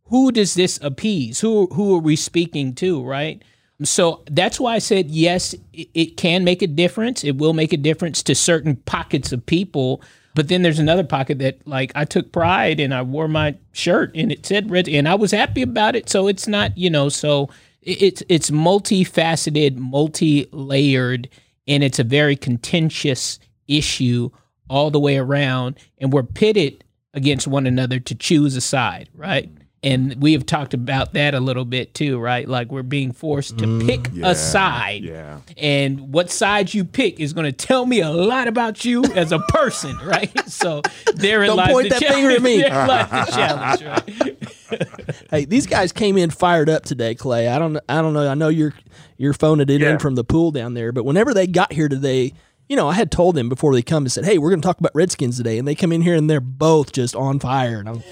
Who 0.06 0.32
does 0.32 0.54
this 0.54 0.80
appease? 0.82 1.42
Who 1.42 1.68
who 1.68 1.96
are 1.96 2.01
we 2.01 2.16
speaking 2.16 2.74
to, 2.75 3.04
right? 3.04 3.44
So 3.84 4.24
that's 4.32 4.60
why 4.60 4.75
I 4.75 4.80
said 4.80 5.12
yes, 5.12 5.54
it, 5.74 5.89
it 5.94 6.18
can 6.18 6.44
make 6.44 6.62
a 6.62 6.68
difference. 6.68 7.24
It 7.24 7.38
will 7.38 7.54
make 7.54 7.74
a 7.74 7.77
difference 7.77 8.24
to 8.24 8.36
certain 8.36 8.77
pockets 8.77 9.32
of 9.32 9.46
people. 9.46 10.01
But 10.34 10.48
then 10.50 10.62
there's 10.62 10.80
another 10.80 11.04
pocket 11.04 11.39
that, 11.39 11.68
like, 11.68 11.92
I 11.96 12.06
took 12.06 12.32
pride 12.32 12.80
and 12.80 12.94
I 12.94 13.01
wore 13.01 13.27
my 13.27 13.56
shirt 13.72 14.12
and 14.16 14.32
it 14.32 14.46
said 14.46 14.70
red, 14.70 14.88
and 14.88 15.08
I 15.08 15.16
was 15.16 15.32
happy 15.32 15.63
about 15.63 15.96
it. 15.96 16.10
So 16.10 16.27
it's 16.27 16.48
not, 16.48 16.77
you 16.77 16.89
know, 16.89 17.10
so 17.10 17.50
it, 17.82 18.01
it's 18.01 18.24
it's 18.30 18.50
multifaceted, 18.51 19.77
multi-layered, 19.77 21.27
and 21.68 21.84
it's 21.84 22.00
a 22.00 22.04
very 22.04 22.36
contentious 22.36 23.39
issue 23.68 24.30
all 24.70 24.92
the 24.92 25.00
way 25.00 25.18
around. 25.18 25.78
And 25.98 26.12
we're 26.14 26.24
pitted 26.24 26.84
against 27.14 27.48
one 27.48 27.66
another 27.68 28.00
to 28.00 28.16
choose 28.16 28.56
a 28.56 28.62
side, 28.62 29.10
right? 29.16 29.50
And 29.84 30.16
we 30.22 30.34
have 30.34 30.46
talked 30.46 30.74
about 30.74 31.14
that 31.14 31.36
a 31.36 31.40
little 31.40 31.64
bit 31.64 31.94
too, 31.94 32.18
right? 32.20 32.48
Like 32.50 32.72
we're 32.72 32.82
being 32.84 33.12
forced 33.12 33.60
to 33.60 33.66
mm, 33.66 33.86
pick 33.86 34.10
Yeah. 34.12 34.32
a 34.32 34.36
side. 34.36 35.04
Yeah. 35.04 35.40
And 35.56 36.12
what 36.12 36.32
side 36.32 36.74
you 36.74 36.84
pick 36.84 37.20
is 37.20 37.32
going 37.32 37.46
to 37.46 37.52
tell 37.52 37.86
me 37.86 38.02
a 38.02 38.10
lot 38.10 38.48
about 38.48 38.84
you 38.84 39.04
as 39.16 39.32
a 39.32 39.40
person, 39.40 39.96
right? 40.04 40.32
So 40.50 40.82
therein 41.16 41.48
Don't 41.50 41.58
lies 41.58 41.72
point 41.72 41.90
the 41.90 42.00
that 42.00 42.14
finger 42.14 42.32
at 42.32 42.42
me. 42.42 42.64
Lies 42.70 43.10
the 43.10 43.32
challenge, 43.32 43.84
right? 43.84 45.28
Hey, 45.30 45.46
these 45.46 45.68
guys 45.68 45.92
came 45.92 46.18
in 46.18 46.32
fired 46.32 46.70
up 46.70 46.84
today, 46.84 47.14
Clay. 47.16 47.48
I 47.48 47.60
don't, 47.60 47.78
I 47.88 48.02
don't 48.02 48.14
know. 48.14 48.28
I 48.28 48.34
know 48.34 48.50
you're 48.50 48.74
you're 49.18 49.34
phoning 49.34 49.70
it 49.70 49.82
Yeah. 49.82 49.92
in 49.92 50.00
from 50.00 50.16
the 50.16 50.24
pool 50.24 50.52
down 50.52 50.74
there, 50.74 50.92
but 50.92 51.06
whenever 51.06 51.34
they 51.34 51.48
got 51.48 51.72
here 51.72 51.88
today, 51.88 52.34
you 52.70 52.76
know, 52.76 52.88
I 52.90 52.94
had 52.94 53.12
told 53.12 53.36
them 53.36 53.48
before 53.50 53.74
they 53.74 53.82
come 53.82 54.04
and 54.04 54.12
said, 54.12 54.26
"Hey, 54.26 54.38
we're 54.38 54.50
going 54.50 54.62
to 54.62 54.66
talk 54.66 54.80
about 54.80 54.92
Redskins 54.94 55.38
today," 55.38 55.58
and 55.58 55.68
they 55.68 55.76
come 55.76 55.92
in 55.92 56.02
here 56.02 56.16
and 56.16 56.30
they're 56.30 56.40
both 56.42 56.92
just 56.92 57.16
on 57.16 57.40
fire. 57.40 57.80
And 57.80 57.90
I'm, 57.90 58.04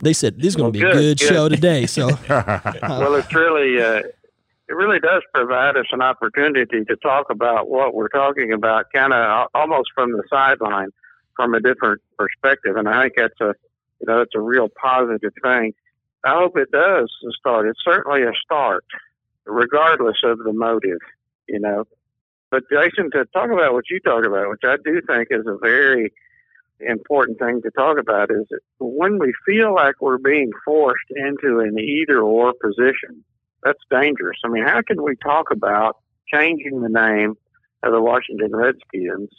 they 0.00 0.12
said, 0.12 0.38
"This 0.38 0.48
is 0.48 0.56
going 0.56 0.72
to 0.72 0.78
be 0.78 0.84
Well, 0.84 0.92
a 0.92 0.94
good, 0.94 1.18
good 1.18 1.26
good. 1.26 1.34
show 1.34 1.48
today." 1.48 1.86
So, 1.86 2.06
well, 2.28 3.14
it's 3.14 3.34
really 3.34 3.82
uh, 3.82 3.98
it 4.68 4.74
really 4.74 5.00
does 5.00 5.22
provide 5.34 5.76
us 5.76 5.86
an 5.92 6.02
opportunity 6.02 6.84
to 6.84 6.96
talk 6.96 7.30
about 7.30 7.68
what 7.68 7.94
we're 7.94 8.08
talking 8.08 8.52
about, 8.52 8.86
kind 8.94 9.12
of 9.12 9.48
almost 9.54 9.90
from 9.94 10.12
the 10.12 10.22
sideline, 10.30 10.90
from 11.36 11.54
a 11.54 11.60
different 11.60 12.00
perspective, 12.16 12.76
and 12.76 12.88
I 12.88 13.02
think 13.02 13.14
that's 13.16 13.40
a 13.40 13.54
you 14.00 14.06
know 14.06 14.20
it's 14.20 14.34
a 14.34 14.40
real 14.40 14.68
positive 14.68 15.32
thing. 15.42 15.74
I 16.24 16.34
hope 16.38 16.56
it 16.56 16.70
does 16.70 17.10
start. 17.38 17.66
It's 17.68 17.80
certainly 17.84 18.22
a 18.22 18.32
start, 18.44 18.84
regardless 19.44 20.16
of 20.22 20.38
the 20.38 20.52
motive, 20.52 21.00
you 21.48 21.58
know. 21.60 21.84
But 22.54 22.70
Jason, 22.70 23.10
to 23.10 23.24
talk 23.32 23.50
about 23.50 23.72
what 23.72 23.90
you 23.90 23.98
talk 23.98 24.24
about, 24.24 24.48
which 24.48 24.62
I 24.62 24.76
do 24.84 25.00
think 25.08 25.26
is 25.32 25.44
a 25.44 25.58
very 25.60 26.12
important 26.78 27.40
thing 27.40 27.60
to 27.62 27.70
talk 27.72 27.98
about, 27.98 28.30
is 28.30 28.46
when 28.78 29.18
we 29.18 29.32
feel 29.44 29.74
like 29.74 29.96
we're 30.00 30.18
being 30.18 30.52
forced 30.64 31.10
into 31.10 31.58
an 31.58 31.76
either 31.80 32.20
or 32.20 32.52
position, 32.52 33.24
that's 33.64 33.80
dangerous. 33.90 34.38
I 34.44 34.50
mean, 34.50 34.62
how 34.64 34.82
can 34.86 35.02
we 35.02 35.16
talk 35.16 35.50
about 35.50 35.96
changing 36.32 36.80
the 36.80 36.88
name 36.88 37.34
of 37.82 37.90
the 37.90 38.00
Washington 38.00 38.54
Redskins 38.54 39.30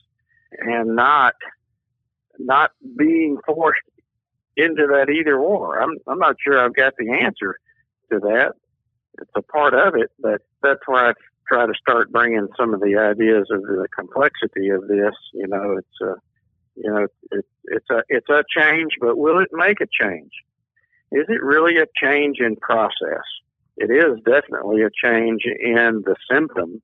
and 0.60 0.98
not 0.98 1.36
not 2.38 2.72
being 2.98 3.38
forced 3.46 3.80
into 4.58 4.88
that 4.88 5.10
either 5.10 5.38
or? 5.38 5.82
I'm 5.82 5.96
I'm 6.06 6.20
not 6.20 6.36
sure 6.46 6.60
I've 6.60 6.76
got 6.76 6.96
the 6.98 7.14
answer 7.14 7.56
to 8.12 8.20
that. 8.20 8.56
It's 9.22 9.32
a 9.38 9.42
part 9.42 9.74
of 9.74 9.96
it, 9.96 10.12
but 10.20 10.42
that's 10.62 10.86
where 10.86 11.12
I 11.12 11.14
try 11.48 11.66
to 11.66 11.74
start 11.80 12.12
bringing 12.12 12.48
some 12.58 12.74
of 12.74 12.82
the 12.82 12.98
ideas 12.98 13.48
of 13.52 13.62
the 13.62 13.88
complexity 13.96 14.70
of 14.70 14.88
this. 14.88 15.14
You 15.34 15.48
know, 15.48 15.78
it's 15.78 16.02
a 16.02 16.16
you 16.76 16.92
know 16.92 17.08
it, 17.32 17.46
it's 17.66 17.90
a 17.90 18.04
it's 18.10 18.30
a 18.30 18.44
change, 18.56 18.94
but 19.00 19.18
will 19.18 19.40
it 19.40 19.50
make 19.52 19.82
a 19.82 19.88
change? 20.02 20.32
Is 21.12 21.26
it 21.30 21.42
really 21.42 21.78
a 21.78 21.86
change 22.02 22.38
in 22.40 22.56
process? 22.58 23.24
It 23.78 23.92
is 23.92 24.20
definitely 24.26 24.82
a 24.82 24.90
change 24.90 25.44
in 25.46 26.04
the 26.06 26.16
symptom 26.32 26.82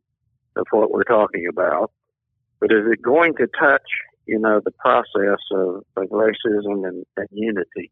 of 0.55 0.65
what 0.71 0.91
we're 0.91 1.03
talking 1.03 1.47
about, 1.49 1.91
but 2.59 2.71
is 2.71 2.85
it 2.91 3.01
going 3.01 3.35
to 3.35 3.47
touch 3.59 3.87
you 4.25 4.39
know 4.39 4.61
the 4.63 4.71
process 4.71 5.39
of, 5.51 5.83
of 5.97 6.09
racism 6.09 6.87
and, 6.87 7.05
and 7.17 7.27
unity? 7.31 7.91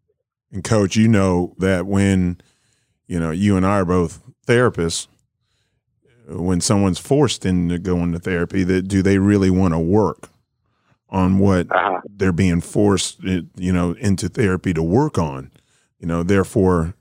And 0.52 0.64
coach, 0.64 0.96
you 0.96 1.08
know 1.08 1.54
that 1.58 1.86
when 1.86 2.42
you 3.08 3.20
know 3.20 3.32
you 3.32 3.58
and 3.58 3.66
I 3.66 3.80
are 3.80 3.86
both 3.86 4.22
therapists, 4.48 5.08
when 6.30 6.62
someone's 6.62 7.00
forced 7.00 7.46
into 7.46 7.80
going 7.80 8.12
to 8.12 8.20
therapy, 8.20 8.64
that 8.64 8.84
do 8.88 9.02
they 9.02 9.18
really 9.18 9.50
want 9.50 9.74
to 9.74 9.80
work 9.80 10.30
on 11.10 11.40
what 11.40 11.68
Uh-huh. 11.72 12.02
they're 12.18 12.32
being 12.32 12.62
forced, 12.62 13.20
eh, 13.26 13.42
you 13.58 13.72
know, 13.74 13.94
into 14.00 14.30
therapy 14.30 14.74
to 14.74 14.84
work 14.84 15.18
on? 15.18 15.52
You 16.00 16.08
know, 16.08 16.24
therefore 16.24 16.94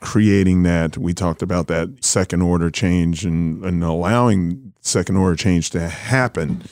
creating 0.00 0.62
that 0.62 0.96
we 0.96 1.12
talked 1.12 1.42
about 1.42 1.66
that 1.66 2.04
second 2.04 2.40
order 2.42 2.70
change 2.70 3.24
and, 3.24 3.64
and 3.64 3.82
allowing 3.82 4.72
second 4.80 5.16
order 5.16 5.34
change 5.34 5.70
to 5.70 5.88
happen 5.88 6.62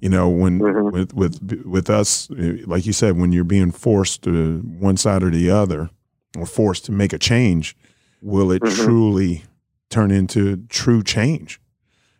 you 0.00 0.08
know 0.08 0.28
when 0.28 0.60
Mhm. 0.60 0.92
with 0.92 1.12
with 1.12 1.62
with 1.66 1.90
us 1.90 2.30
eh, 2.38 2.58
like 2.66 2.86
you 2.86 2.92
said 2.92 3.16
when 3.18 3.32
you're 3.32 3.42
being 3.42 3.72
forced 3.72 4.22
to 4.22 4.58
one 4.78 4.96
side 4.96 5.24
or 5.24 5.30
the 5.30 5.50
other 5.50 5.90
or 6.38 6.46
forced 6.46 6.84
to 6.84 6.92
make 6.92 7.12
a 7.12 7.18
change 7.18 7.76
will 8.22 8.52
it 8.52 8.62
Mhm. 8.62 8.76
truly 8.84 9.42
turn 9.90 10.10
into 10.10 10.56
true 10.68 11.02
change 11.02 11.60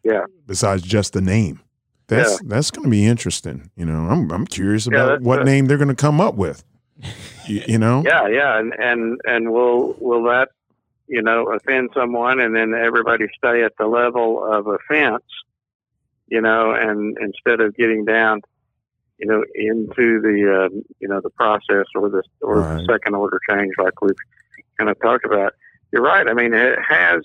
Yeah. 0.04 0.24
besides 0.46 0.82
just 0.82 1.12
the 1.12 1.20
name 1.20 1.60
that's 2.06 2.40
that's 2.44 2.70
going 2.70 2.84
to 2.84 2.90
be 2.90 3.04
interesting 3.06 3.70
you 3.76 3.84
know 3.84 4.08
i'm 4.08 4.30
i'm 4.32 4.46
curious 4.46 4.86
about 4.86 5.06
that's- 5.06 5.20
what 5.22 5.44
name 5.44 5.66
they're 5.66 5.76
going 5.78 5.88
to 5.88 5.94
come 5.94 6.20
up 6.20 6.34
with 6.34 6.64
you, 7.46 7.62
you 7.68 7.78
know 7.78 8.02
Yeah, 8.06 8.26
yeah, 8.28 8.58
and 8.58 8.72
and 8.78 9.20
and 9.24 9.50
will 9.52 9.94
will 10.00 10.24
that 10.24 10.48
you 11.06 11.22
know 11.22 11.46
offend 11.52 11.90
someone, 11.94 12.40
and 12.40 12.54
then 12.56 12.74
everybody 12.74 13.26
stay 13.36 13.62
at 13.62 13.72
the 13.78 13.86
level 13.86 14.44
of 14.44 14.66
offense, 14.66 15.22
you 16.26 16.40
know, 16.40 16.72
and 16.72 17.16
instead 17.20 17.60
of 17.60 17.74
getting 17.76 18.04
down, 18.04 18.40
you 19.18 19.26
know, 19.26 19.42
into 19.54 20.20
the 20.20 20.66
um, 20.66 20.82
you 21.00 21.06
know 21.08 21.20
the 21.22 21.30
process 21.30 21.86
or 21.94 22.08
the 22.10 22.22
or 22.42 22.60
Right. 22.60 22.78
the 22.78 22.84
second 22.92 23.14
order 23.14 23.38
change, 23.48 23.74
like 23.78 24.02
we've 24.02 24.16
kind 24.76 24.90
of 24.90 24.98
talked 25.00 25.24
about. 25.24 25.54
You're 25.92 26.02
right. 26.02 26.26
I 26.28 26.34
mean, 26.34 26.52
it 26.52 26.78
has 26.86 27.22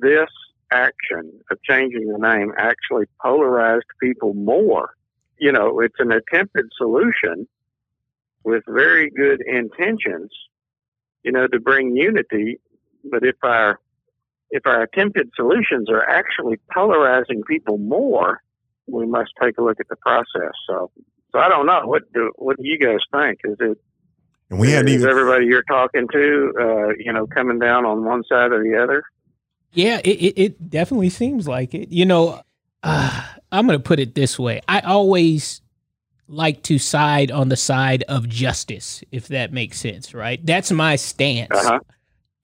this 0.00 0.28
action 0.70 1.32
of 1.50 1.62
changing 1.62 2.08
the 2.12 2.18
name 2.18 2.52
actually 2.56 3.06
polarized 3.22 3.86
people 4.00 4.34
more. 4.34 4.94
You 5.38 5.52
know, 5.52 5.80
it's 5.80 5.94
an 5.98 6.12
attempted 6.12 6.66
solution 6.76 7.48
with 8.44 8.64
very 8.68 9.10
good 9.10 9.40
intentions, 9.46 10.30
you 11.22 11.32
know, 11.32 11.46
to 11.46 11.60
bring 11.60 11.96
unity. 11.96 12.60
But 13.04 13.24
if 13.24 13.36
our 13.42 13.78
if 14.50 14.66
our 14.66 14.82
attempted 14.82 15.30
solutions 15.36 15.90
are 15.90 16.02
actually 16.08 16.58
polarizing 16.72 17.42
people 17.46 17.78
more, 17.78 18.40
we 18.86 19.06
must 19.06 19.30
take 19.40 19.58
a 19.58 19.62
look 19.62 19.78
at 19.78 19.88
the 19.88 19.96
process. 19.96 20.52
So, 20.66 20.90
so 21.32 21.38
I 21.38 21.48
don't 21.48 21.66
know. 21.66 21.82
What 21.84 22.10
do 22.12 22.32
what 22.36 22.56
do 22.56 22.66
you 22.66 22.78
guys 22.78 23.00
think? 23.12 23.40
Is 23.44 23.56
it 23.60 23.78
and 24.50 24.58
we 24.58 24.70
hadn't 24.70 24.88
is 24.88 24.94
even 24.94 25.08
everybody 25.08 25.46
you're 25.46 25.62
talking 25.62 26.08
to, 26.10 26.52
uh, 26.58 26.88
you 26.98 27.12
know, 27.12 27.26
coming 27.26 27.58
down 27.58 27.84
on 27.84 28.04
one 28.04 28.24
side 28.24 28.52
or 28.52 28.62
the 28.62 28.82
other? 28.82 29.04
Yeah, 29.72 30.00
it, 30.04 30.08
it, 30.08 30.38
it 30.40 30.70
definitely 30.70 31.10
seems 31.10 31.46
like 31.46 31.74
it. 31.74 31.90
You 31.90 32.06
know, 32.06 32.40
uh, 32.82 33.24
I'm 33.52 33.66
going 33.66 33.78
to 33.78 33.82
put 33.82 34.00
it 34.00 34.14
this 34.14 34.38
way. 34.38 34.60
I 34.68 34.80
always 34.80 35.60
like 36.26 36.62
to 36.64 36.78
side 36.78 37.30
on 37.30 37.48
the 37.48 37.56
side 37.56 38.02
of 38.04 38.28
justice, 38.28 39.02
if 39.12 39.28
that 39.28 39.52
makes 39.52 39.78
sense, 39.80 40.14
right? 40.14 40.44
That's 40.44 40.70
my 40.70 40.96
stance. 40.96 41.50
Uh-huh. 41.50 41.80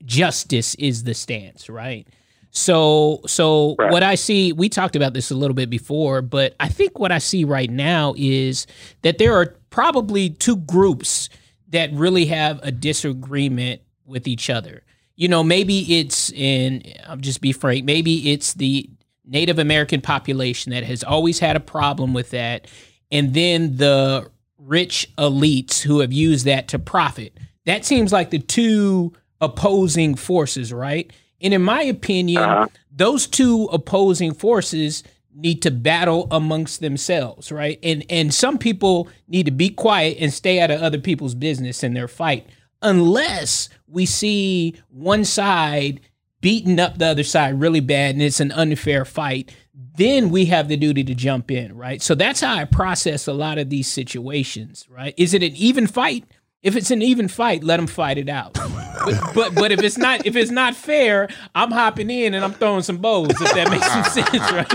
Justice 0.04 0.74
is 0.76 1.04
the 1.04 1.14
stance, 1.14 1.68
right? 1.68 2.06
So, 2.50 3.20
so 3.26 3.74
Right. 3.78 3.90
what 3.90 4.02
I 4.02 4.14
see, 4.14 4.52
we 4.52 4.68
talked 4.68 4.96
about 4.96 5.12
this 5.12 5.30
a 5.30 5.34
little 5.34 5.54
bit 5.54 5.70
before, 5.70 6.22
but 6.22 6.54
I 6.60 6.68
think 6.68 6.98
what 6.98 7.10
I 7.10 7.18
see 7.18 7.44
right 7.44 7.70
now 7.70 8.14
is 8.16 8.66
that 9.02 9.18
there 9.18 9.34
are 9.34 9.56
probably 9.70 10.30
two 10.30 10.56
groups 10.56 11.28
that 11.68 11.92
really 11.92 12.26
have 12.26 12.60
a 12.62 12.70
disagreement 12.70 13.80
with 14.06 14.28
each 14.28 14.48
other. 14.50 14.82
You 15.16 15.28
know, 15.28 15.44
maybe 15.44 15.98
it's 16.00 16.30
in, 16.32 16.82
I'll 17.06 17.16
just 17.16 17.40
be 17.40 17.52
frank, 17.52 17.84
maybe 17.84 18.32
it's 18.32 18.54
the 18.54 18.90
Native 19.24 19.58
American 19.58 20.00
population 20.00 20.72
that 20.72 20.84
has 20.84 21.02
always 21.04 21.38
had 21.38 21.56
a 21.56 21.60
problem 21.60 22.12
with 22.14 22.30
that. 22.30 22.66
And 23.10 23.32
then 23.32 23.76
the 23.76 24.28
rich 24.58 25.08
elites 25.16 25.82
who 25.82 26.00
have 26.00 26.12
used 26.12 26.46
that 26.46 26.68
to 26.68 26.78
profit. 26.78 27.36
That 27.66 27.84
seems 27.84 28.12
like 28.12 28.30
the 28.30 28.38
two 28.38 29.12
opposing 29.40 30.14
forces, 30.14 30.72
right? 30.72 31.10
And 31.40 31.54
in 31.54 31.62
my 31.62 31.82
opinion, 31.82 32.42
Uh-huh. 32.42 32.66
those 32.90 33.26
two 33.26 33.68
opposing 33.72 34.34
forces 34.34 35.02
need 35.34 35.62
to 35.62 35.70
battle 35.70 36.28
amongst 36.30 36.80
themselves, 36.80 37.50
right? 37.52 37.78
And 37.82 38.04
and 38.08 38.32
some 38.32 38.56
people 38.58 39.08
need 39.28 39.46
to 39.46 39.52
be 39.52 39.68
quiet 39.68 40.16
and 40.20 40.32
stay 40.32 40.60
out 40.60 40.70
of 40.70 40.80
other 40.80 40.98
people's 40.98 41.34
business 41.34 41.82
in 41.82 41.92
their 41.94 42.08
fight 42.08 42.46
unless 42.82 43.68
we 43.86 44.06
see 44.06 44.74
one 44.88 45.24
side 45.24 46.00
beating 46.40 46.78
up 46.78 46.98
the 46.98 47.06
other 47.06 47.22
side 47.22 47.58
really 47.58 47.80
bad 47.80 48.14
and 48.14 48.22
it's 48.22 48.40
an 48.40 48.52
unfair 48.52 49.04
fight 49.04 49.54
then 49.96 50.30
we 50.30 50.44
have 50.46 50.68
the 50.68 50.76
duty 50.76 51.02
to 51.04 51.14
jump 51.14 51.50
in 51.50 51.76
right? 51.76 52.02
So 52.02 52.14
that's 52.14 52.40
how 52.40 52.54
i 52.54 52.64
process 52.64 53.26
a 53.26 53.32
lot 53.32 53.58
of 53.58 53.70
these 53.70 53.88
situations 53.88 54.86
right? 54.90 55.14
Is 55.16 55.34
it 55.34 55.42
an 55.42 55.54
even 55.56 55.86
fight? 55.86 56.24
If 56.62 56.76
it's 56.76 56.90
an 56.90 57.02
even 57.02 57.28
fight 57.28 57.64
let 57.64 57.78
them 57.78 57.86
fight 57.86 58.18
it 58.18 58.28
out. 58.28 58.54
But, 58.54 59.34
but, 59.34 59.54
but 59.54 59.72
if 59.72 59.82
it's 59.82 59.98
not 59.98 60.26
if 60.26 60.36
it's 60.36 60.50
not 60.50 60.74
fair 60.74 61.28
i'm 61.54 61.70
hopping 61.70 62.10
in 62.10 62.34
and 62.34 62.44
i'm 62.44 62.52
throwing 62.52 62.82
some 62.82 62.98
bows 62.98 63.30
if 63.30 63.54
that 63.54 63.70
makes 63.70 63.86
some 63.86 64.04
sense 64.04 64.52
right? 64.52 64.72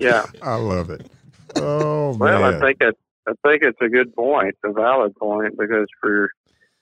Yeah. 0.00 0.24
I 0.42 0.54
love 0.56 0.90
it. 0.90 1.06
Oh 1.56 2.16
well 2.16 2.40
man. 2.40 2.54
i 2.54 2.60
think 2.60 2.76
it 2.80 2.96
I 3.28 3.32
think 3.46 3.62
it's 3.62 3.80
a 3.82 3.88
good 3.88 4.14
point, 4.14 4.54
a 4.64 4.72
valid 4.72 5.14
point, 5.16 5.58
because 5.58 5.86
for 6.00 6.30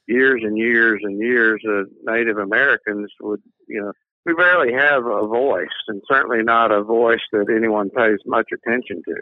years 0.07 0.43
and 0.45 0.57
years 0.57 1.01
and 1.03 1.19
years, 1.19 1.63
uh, 1.69 1.83
Native 2.05 2.39
Americans 2.39 3.11
would, 3.21 3.43
you 3.69 3.81
know, 3.81 3.93
we 4.25 4.35
barely 4.35 4.73
have 4.73 5.07
a 5.07 5.27
voice, 5.27 5.69
and 5.89 6.03
certainly 6.11 6.43
not 6.43 6.73
a 6.73 6.83
voice 6.83 7.21
that 7.33 7.47
anyone 7.55 7.91
pays 7.91 8.19
much 8.27 8.49
attention 8.53 9.03
to, 9.05 9.15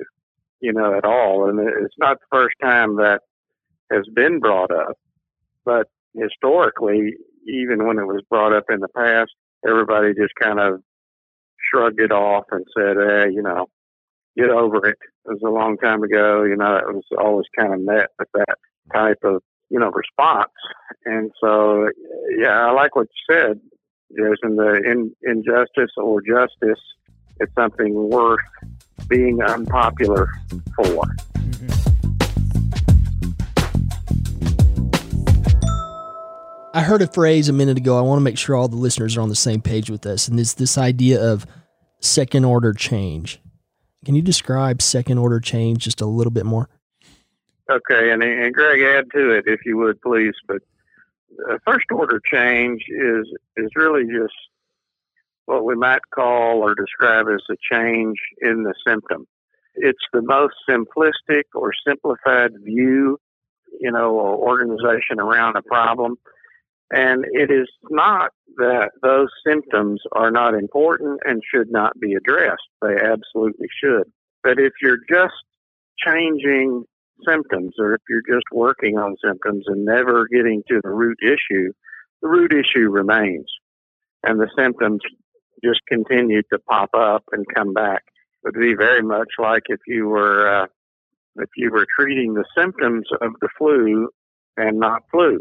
you 0.60 0.72
know, 0.72 0.96
at 0.96 1.04
all. 1.04 1.48
And 1.48 1.60
it's 1.60 1.94
not 1.98 2.18
the 2.20 2.36
first 2.36 2.54
time 2.62 2.96
that 2.96 3.20
has 3.92 4.04
been 4.14 4.40
brought 4.40 4.70
up, 4.70 4.96
but 5.64 5.88
historically, 6.14 7.14
even 7.46 7.86
when 7.86 7.98
it 7.98 8.06
was 8.06 8.22
brought 8.30 8.54
up 8.54 8.64
in 8.70 8.80
the 8.80 8.88
past, 8.88 9.32
everybody 9.66 10.14
just 10.14 10.34
kind 10.40 10.58
of 10.58 10.80
shrugged 11.70 12.00
it 12.00 12.12
off 12.12 12.44
and 12.50 12.64
said, 12.76 12.96
"Eh, 12.96 13.26
you 13.26 13.42
know, 13.42 13.66
get 14.36 14.48
over 14.48 14.86
it." 14.86 14.98
It 15.26 15.32
was 15.32 15.42
a 15.44 15.50
long 15.50 15.76
time 15.76 16.02
ago. 16.02 16.44
You 16.44 16.56
know, 16.56 16.76
it 16.76 16.94
was 16.94 17.04
always 17.18 17.46
kind 17.58 17.74
of 17.74 17.80
met 17.80 18.08
with 18.18 18.28
that 18.34 18.56
type 18.92 19.18
of 19.22 19.42
you 19.75 19.81
know, 19.81 19.90
response. 19.90 20.52
And 21.04 21.33
so, 21.40 21.88
yeah, 22.38 22.66
I 22.66 22.71
like 22.71 22.95
what 22.95 23.09
you 23.09 23.35
said, 23.35 23.61
Jason. 24.16 24.54
The 24.54 24.81
in, 24.88 25.12
injustice 25.23 25.90
or 25.97 26.23
justice 26.23 26.81
is 27.40 27.49
something 27.59 27.93
worth 28.09 28.38
being 29.09 29.43
unpopular 29.43 30.28
for. 30.76 31.02
I 36.73 36.81
heard 36.81 37.02
a 37.02 37.09
phrase 37.09 37.49
a 37.49 37.52
minute 37.52 37.76
ago. 37.76 37.99
I 37.99 38.02
want 38.02 38.21
to 38.21 38.25
make 38.25 38.38
sure 38.38 38.54
all 38.54 38.69
the 38.69 38.76
listeners 38.76 39.16
are 39.16 39.23
on 39.23 39.28
the 39.28 39.35
same 39.35 39.61
page 39.61 39.90
with 39.90 40.07
us, 40.07 40.28
and 40.28 40.38
it's 40.38 40.54
this 40.54 40.78
idea 40.78 41.21
of 41.21 41.47
second 42.00 42.45
order 42.45 42.73
change. 42.73 43.40
Can 44.04 44.14
you 44.14 44.23
describe 44.23 44.81
second 44.81 45.19
order 45.19 45.40
change 45.40 45.78
just 45.83 46.00
a 46.00 46.07
little 46.07 46.31
bit 46.31 46.47
more? 46.47 46.69
Okay, 47.71 48.11
and, 48.11 48.23
and 48.23 48.52
Greg, 48.52 48.83
add 48.83 49.06
to 49.14 49.30
it 49.30 49.44
if 49.47 49.61
you 49.64 49.78
would, 49.78 50.00
please. 50.02 50.35
But 50.47 50.62
uh, 51.50 51.59
first 51.66 51.87
order 51.90 52.21
change 52.30 52.83
is 52.88 53.26
is 53.56 53.71
really 53.75 54.04
just 54.04 54.35
what 55.47 55.64
we 55.64 55.75
might 55.75 56.02
call 56.14 56.62
or 56.62 56.75
describe 56.75 57.26
as 57.28 57.42
a 57.50 57.56
change 57.73 58.16
in 58.40 58.64
the 58.64 58.75
symptom. 58.87 59.26
It's 59.75 59.99
the 60.12 60.23
most 60.23 60.54
simplistic 60.68 61.44
or 61.54 61.73
simplified 61.87 62.52
view, 62.62 63.18
you 63.80 63.90
know, 63.90 64.12
or 64.12 64.37
organization 64.37 65.18
around 65.18 65.56
a 65.56 65.62
problem. 65.62 66.16
And 66.92 67.25
it 67.33 67.50
is 67.50 67.68
not 67.90 68.30
that 68.56 68.90
those 69.02 69.28
symptoms 69.47 70.00
are 70.12 70.30
not 70.30 70.54
important 70.54 71.21
and 71.25 71.42
should 71.52 71.71
not 71.71 71.99
be 71.99 72.14
addressed. 72.14 72.62
They 72.83 72.94
absolutely 72.94 73.68
should. 73.83 74.04
But 74.42 74.59
if 74.59 74.73
you're 74.80 75.00
just 75.11 75.35
changing 75.99 76.85
symptoms 77.28 77.75
or 77.78 77.94
if 77.94 78.00
you're 78.09 78.23
just 78.23 78.47
working 78.52 78.99
on 78.99 79.16
symptoms 79.25 79.64
and 79.66 79.85
never 79.85 80.26
getting 80.28 80.62
to 80.68 80.80
the 80.83 80.90
root 80.90 81.18
issue, 81.23 81.73
the 82.23 82.28
root 82.28 82.52
issue 82.52 82.88
remains 82.88 83.47
and 84.23 84.41
the 84.41 84.49
symptoms 84.56 85.00
just 85.62 85.80
continue 85.88 86.43
to 86.52 86.58
pop 86.58 86.91
up 86.95 87.25
and 87.32 87.45
come 87.54 87.73
back. 87.73 88.02
It 88.45 88.49
would 88.49 88.60
be 88.60 88.75
very 88.75 89.02
much 89.02 89.28
like 89.38 89.65
if 89.69 89.80
you 89.86 90.08
were 90.08 90.62
uh, 90.62 90.67
if 91.36 91.50
you 91.56 91.71
were 91.71 91.86
treating 91.99 92.34
the 92.34 92.45
symptoms 92.56 93.06
of 93.21 93.32
the 93.41 93.49
flu 93.58 94.08
and 94.56 94.78
not 94.78 95.02
flu. 95.10 95.41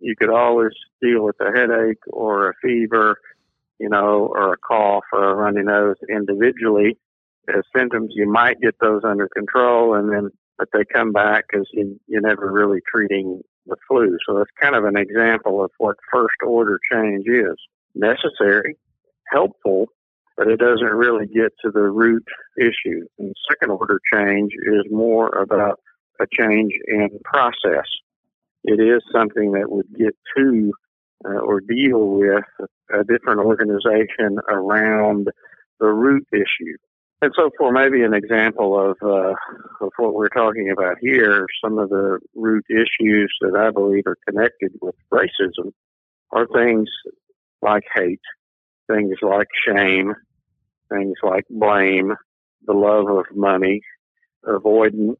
You 0.00 0.14
could 0.16 0.30
always 0.30 0.72
deal 1.02 1.24
with 1.24 1.36
a 1.40 1.50
headache 1.56 2.02
or 2.08 2.50
a 2.50 2.54
fever, 2.62 3.18
you 3.78 3.88
know, 3.88 4.30
or 4.32 4.52
a 4.52 4.58
cough 4.58 5.04
or 5.12 5.30
a 5.30 5.34
runny 5.34 5.62
nose 5.62 5.96
individually 6.08 6.96
as 7.48 7.62
symptoms. 7.76 8.12
You 8.14 8.30
might 8.30 8.60
get 8.60 8.76
those 8.80 9.02
under 9.04 9.28
control 9.28 9.94
and 9.94 10.10
then 10.12 10.30
but 10.58 10.68
they 10.72 10.84
come 10.84 11.12
back 11.12 11.44
because 11.48 11.68
you, 11.72 11.98
you're 12.08 12.20
never 12.20 12.50
really 12.52 12.80
treating 12.92 13.40
the 13.66 13.76
flu. 13.86 14.16
So 14.26 14.36
that's 14.36 14.50
kind 14.60 14.74
of 14.74 14.84
an 14.84 14.96
example 14.96 15.64
of 15.64 15.70
what 15.78 15.96
first 16.12 16.36
order 16.44 16.78
change 16.92 17.26
is. 17.26 17.56
Necessary, 17.94 18.76
helpful, 19.30 19.86
but 20.36 20.48
it 20.48 20.58
doesn't 20.58 20.86
really 20.86 21.26
get 21.26 21.52
to 21.64 21.70
the 21.70 21.82
root 21.82 22.24
issue. 22.58 23.06
And 23.18 23.34
second 23.48 23.70
order 23.70 24.00
change 24.12 24.52
is 24.54 24.84
more 24.90 25.28
about 25.28 25.80
a 26.20 26.26
change 26.30 26.72
in 26.86 27.08
process. 27.24 27.86
It 28.64 28.80
is 28.80 29.02
something 29.12 29.52
that 29.52 29.70
would 29.70 29.86
get 29.96 30.16
to 30.36 30.72
uh, 31.24 31.38
or 31.38 31.60
deal 31.60 32.06
with 32.10 32.44
a 32.92 33.04
different 33.04 33.40
organization 33.40 34.38
around 34.48 35.28
the 35.80 35.86
root 35.86 36.26
issue. 36.32 36.76
And 37.20 37.32
so, 37.36 37.50
for 37.58 37.72
maybe 37.72 38.02
an 38.02 38.14
example 38.14 38.78
of 38.78 38.96
uh, 39.02 39.34
of 39.80 39.92
what 39.96 40.14
we're 40.14 40.28
talking 40.28 40.70
about 40.70 40.98
here, 41.00 41.46
some 41.62 41.78
of 41.78 41.88
the 41.88 42.20
root 42.34 42.64
issues 42.70 43.32
that 43.40 43.56
I 43.58 43.70
believe 43.70 44.04
are 44.06 44.18
connected 44.28 44.72
with 44.80 44.94
racism 45.12 45.72
are 46.30 46.46
things 46.46 46.88
like 47.60 47.82
hate, 47.92 48.20
things 48.88 49.16
like 49.20 49.48
shame, 49.66 50.14
things 50.90 51.14
like 51.24 51.44
blame, 51.50 52.14
the 52.66 52.72
love 52.72 53.08
of 53.08 53.24
money, 53.34 53.80
avoidance, 54.44 55.18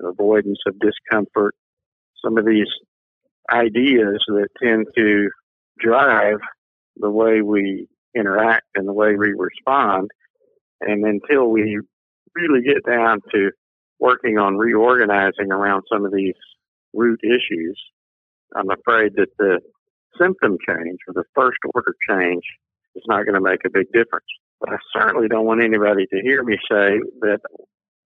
avoidance 0.00 0.60
of 0.68 0.78
discomfort. 0.78 1.56
Some 2.24 2.38
of 2.38 2.46
these 2.46 2.68
ideas 3.50 4.22
that 4.28 4.48
tend 4.62 4.86
to 4.96 5.30
drive 5.80 6.38
the 6.96 7.10
way 7.10 7.42
we 7.42 7.88
interact 8.14 8.66
and 8.76 8.86
the 8.86 8.92
way 8.92 9.16
we 9.16 9.34
respond 9.36 10.12
and 10.86 11.04
until 11.04 11.50
we 11.50 11.80
really 12.34 12.62
get 12.62 12.84
down 12.86 13.20
to 13.32 13.50
working 13.98 14.38
on 14.38 14.56
reorganizing 14.56 15.52
around 15.52 15.82
some 15.92 16.04
of 16.04 16.12
these 16.12 16.34
root 16.92 17.20
issues, 17.22 17.80
I'm 18.54 18.70
afraid 18.70 19.12
that 19.16 19.28
the 19.38 19.60
symptom 20.20 20.58
change 20.66 20.98
or 21.08 21.14
the 21.14 21.24
first 21.34 21.58
order 21.74 21.94
change 22.08 22.42
is 22.94 23.02
not 23.06 23.24
going 23.24 23.34
to 23.34 23.40
make 23.40 23.60
a 23.64 23.70
big 23.70 23.86
difference. 23.92 24.26
But 24.60 24.70
I 24.70 24.76
certainly 24.92 25.28
don't 25.28 25.46
want 25.46 25.62
anybody 25.62 26.06
to 26.06 26.20
hear 26.22 26.42
me 26.42 26.56
say 26.70 27.00
that 27.20 27.40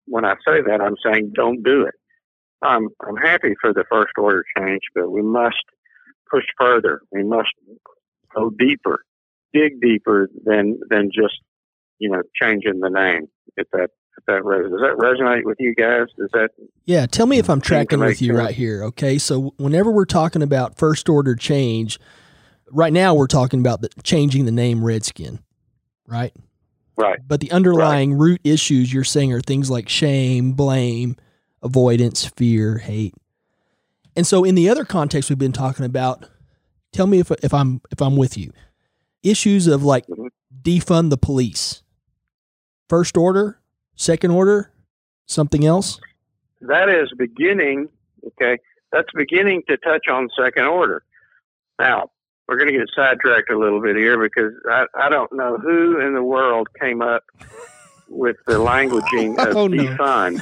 when 0.06 0.24
I 0.24 0.34
say 0.46 0.62
that, 0.66 0.80
I'm 0.80 0.96
saying 1.04 1.32
don't 1.34 1.62
do 1.62 1.82
it. 1.82 1.94
I'm, 2.62 2.88
I'm 3.06 3.16
happy 3.16 3.54
for 3.60 3.72
the 3.72 3.84
first 3.90 4.12
order 4.16 4.44
change, 4.56 4.80
but 4.94 5.10
we 5.10 5.22
must 5.22 5.62
push 6.30 6.44
further. 6.58 7.02
We 7.12 7.22
must 7.22 7.50
go 8.34 8.50
deeper, 8.58 9.04
dig 9.52 9.80
deeper 9.80 10.28
than, 10.44 10.80
than 10.88 11.10
just 11.14 11.40
you 11.98 12.10
know, 12.10 12.22
changing 12.40 12.80
the 12.80 12.90
name. 12.90 13.28
If 13.56 13.68
that 13.72 13.90
if 14.18 14.24
that 14.26 14.44
res- 14.44 14.70
does 14.70 14.80
that 14.80 14.96
resonate 14.98 15.44
with 15.44 15.58
you 15.60 15.74
guys? 15.74 16.06
Does 16.16 16.30
that? 16.32 16.50
Yeah, 16.84 17.06
tell 17.06 17.26
me 17.26 17.38
if 17.38 17.48
I'm 17.48 17.60
tracking 17.60 18.00
with 18.00 18.20
you 18.20 18.28
sense? 18.28 18.38
right 18.38 18.54
here. 18.54 18.84
Okay, 18.84 19.18
so 19.18 19.54
whenever 19.56 19.90
we're 19.90 20.04
talking 20.04 20.42
about 20.42 20.76
first 20.76 21.08
order 21.08 21.34
change, 21.34 21.98
right 22.70 22.92
now 22.92 23.14
we're 23.14 23.26
talking 23.26 23.60
about 23.60 23.80
the, 23.80 23.88
changing 24.02 24.44
the 24.44 24.52
name 24.52 24.84
Redskin, 24.84 25.40
right? 26.06 26.34
Right. 26.96 27.20
But 27.26 27.40
the 27.40 27.52
underlying 27.52 28.12
right. 28.12 28.20
root 28.20 28.40
issues 28.42 28.92
you're 28.92 29.04
saying 29.04 29.32
are 29.32 29.40
things 29.40 29.70
like 29.70 29.88
shame, 29.88 30.52
blame, 30.52 31.14
avoidance, 31.62 32.24
fear, 32.24 32.78
hate. 32.78 33.14
And 34.16 34.26
so 34.26 34.42
in 34.42 34.56
the 34.56 34.68
other 34.68 34.84
context 34.84 35.30
we've 35.30 35.38
been 35.38 35.52
talking 35.52 35.84
about, 35.84 36.28
tell 36.92 37.06
me 37.06 37.20
if 37.20 37.30
if 37.42 37.54
I'm 37.54 37.80
if 37.92 38.02
I'm 38.02 38.16
with 38.16 38.36
you. 38.36 38.52
Issues 39.22 39.68
of 39.68 39.84
like 39.84 40.06
mm-hmm. 40.06 40.26
defund 40.62 41.10
the 41.10 41.16
police 41.16 41.82
first 42.88 43.16
order, 43.16 43.58
second 43.96 44.30
order, 44.30 44.72
something 45.26 45.64
else? 45.64 46.00
That 46.60 46.88
is 46.88 47.12
beginning, 47.16 47.88
okay, 48.26 48.58
that's 48.92 49.08
beginning 49.14 49.62
to 49.68 49.76
touch 49.76 50.08
on 50.10 50.28
second 50.36 50.64
order. 50.64 51.02
Now, 51.78 52.10
we're 52.48 52.56
going 52.56 52.72
to 52.72 52.78
get 52.78 52.88
sidetracked 52.96 53.50
a 53.50 53.58
little 53.58 53.80
bit 53.80 53.96
here 53.96 54.18
because 54.18 54.52
I, 54.68 54.86
I 54.94 55.08
don't 55.08 55.32
know 55.32 55.58
who 55.58 56.00
in 56.00 56.14
the 56.14 56.22
world 56.22 56.68
came 56.80 57.02
up 57.02 57.24
with 58.08 58.36
the 58.46 58.54
languaging 58.54 59.38
of 59.46 59.54
oh, 59.54 59.68
defund 59.68 60.38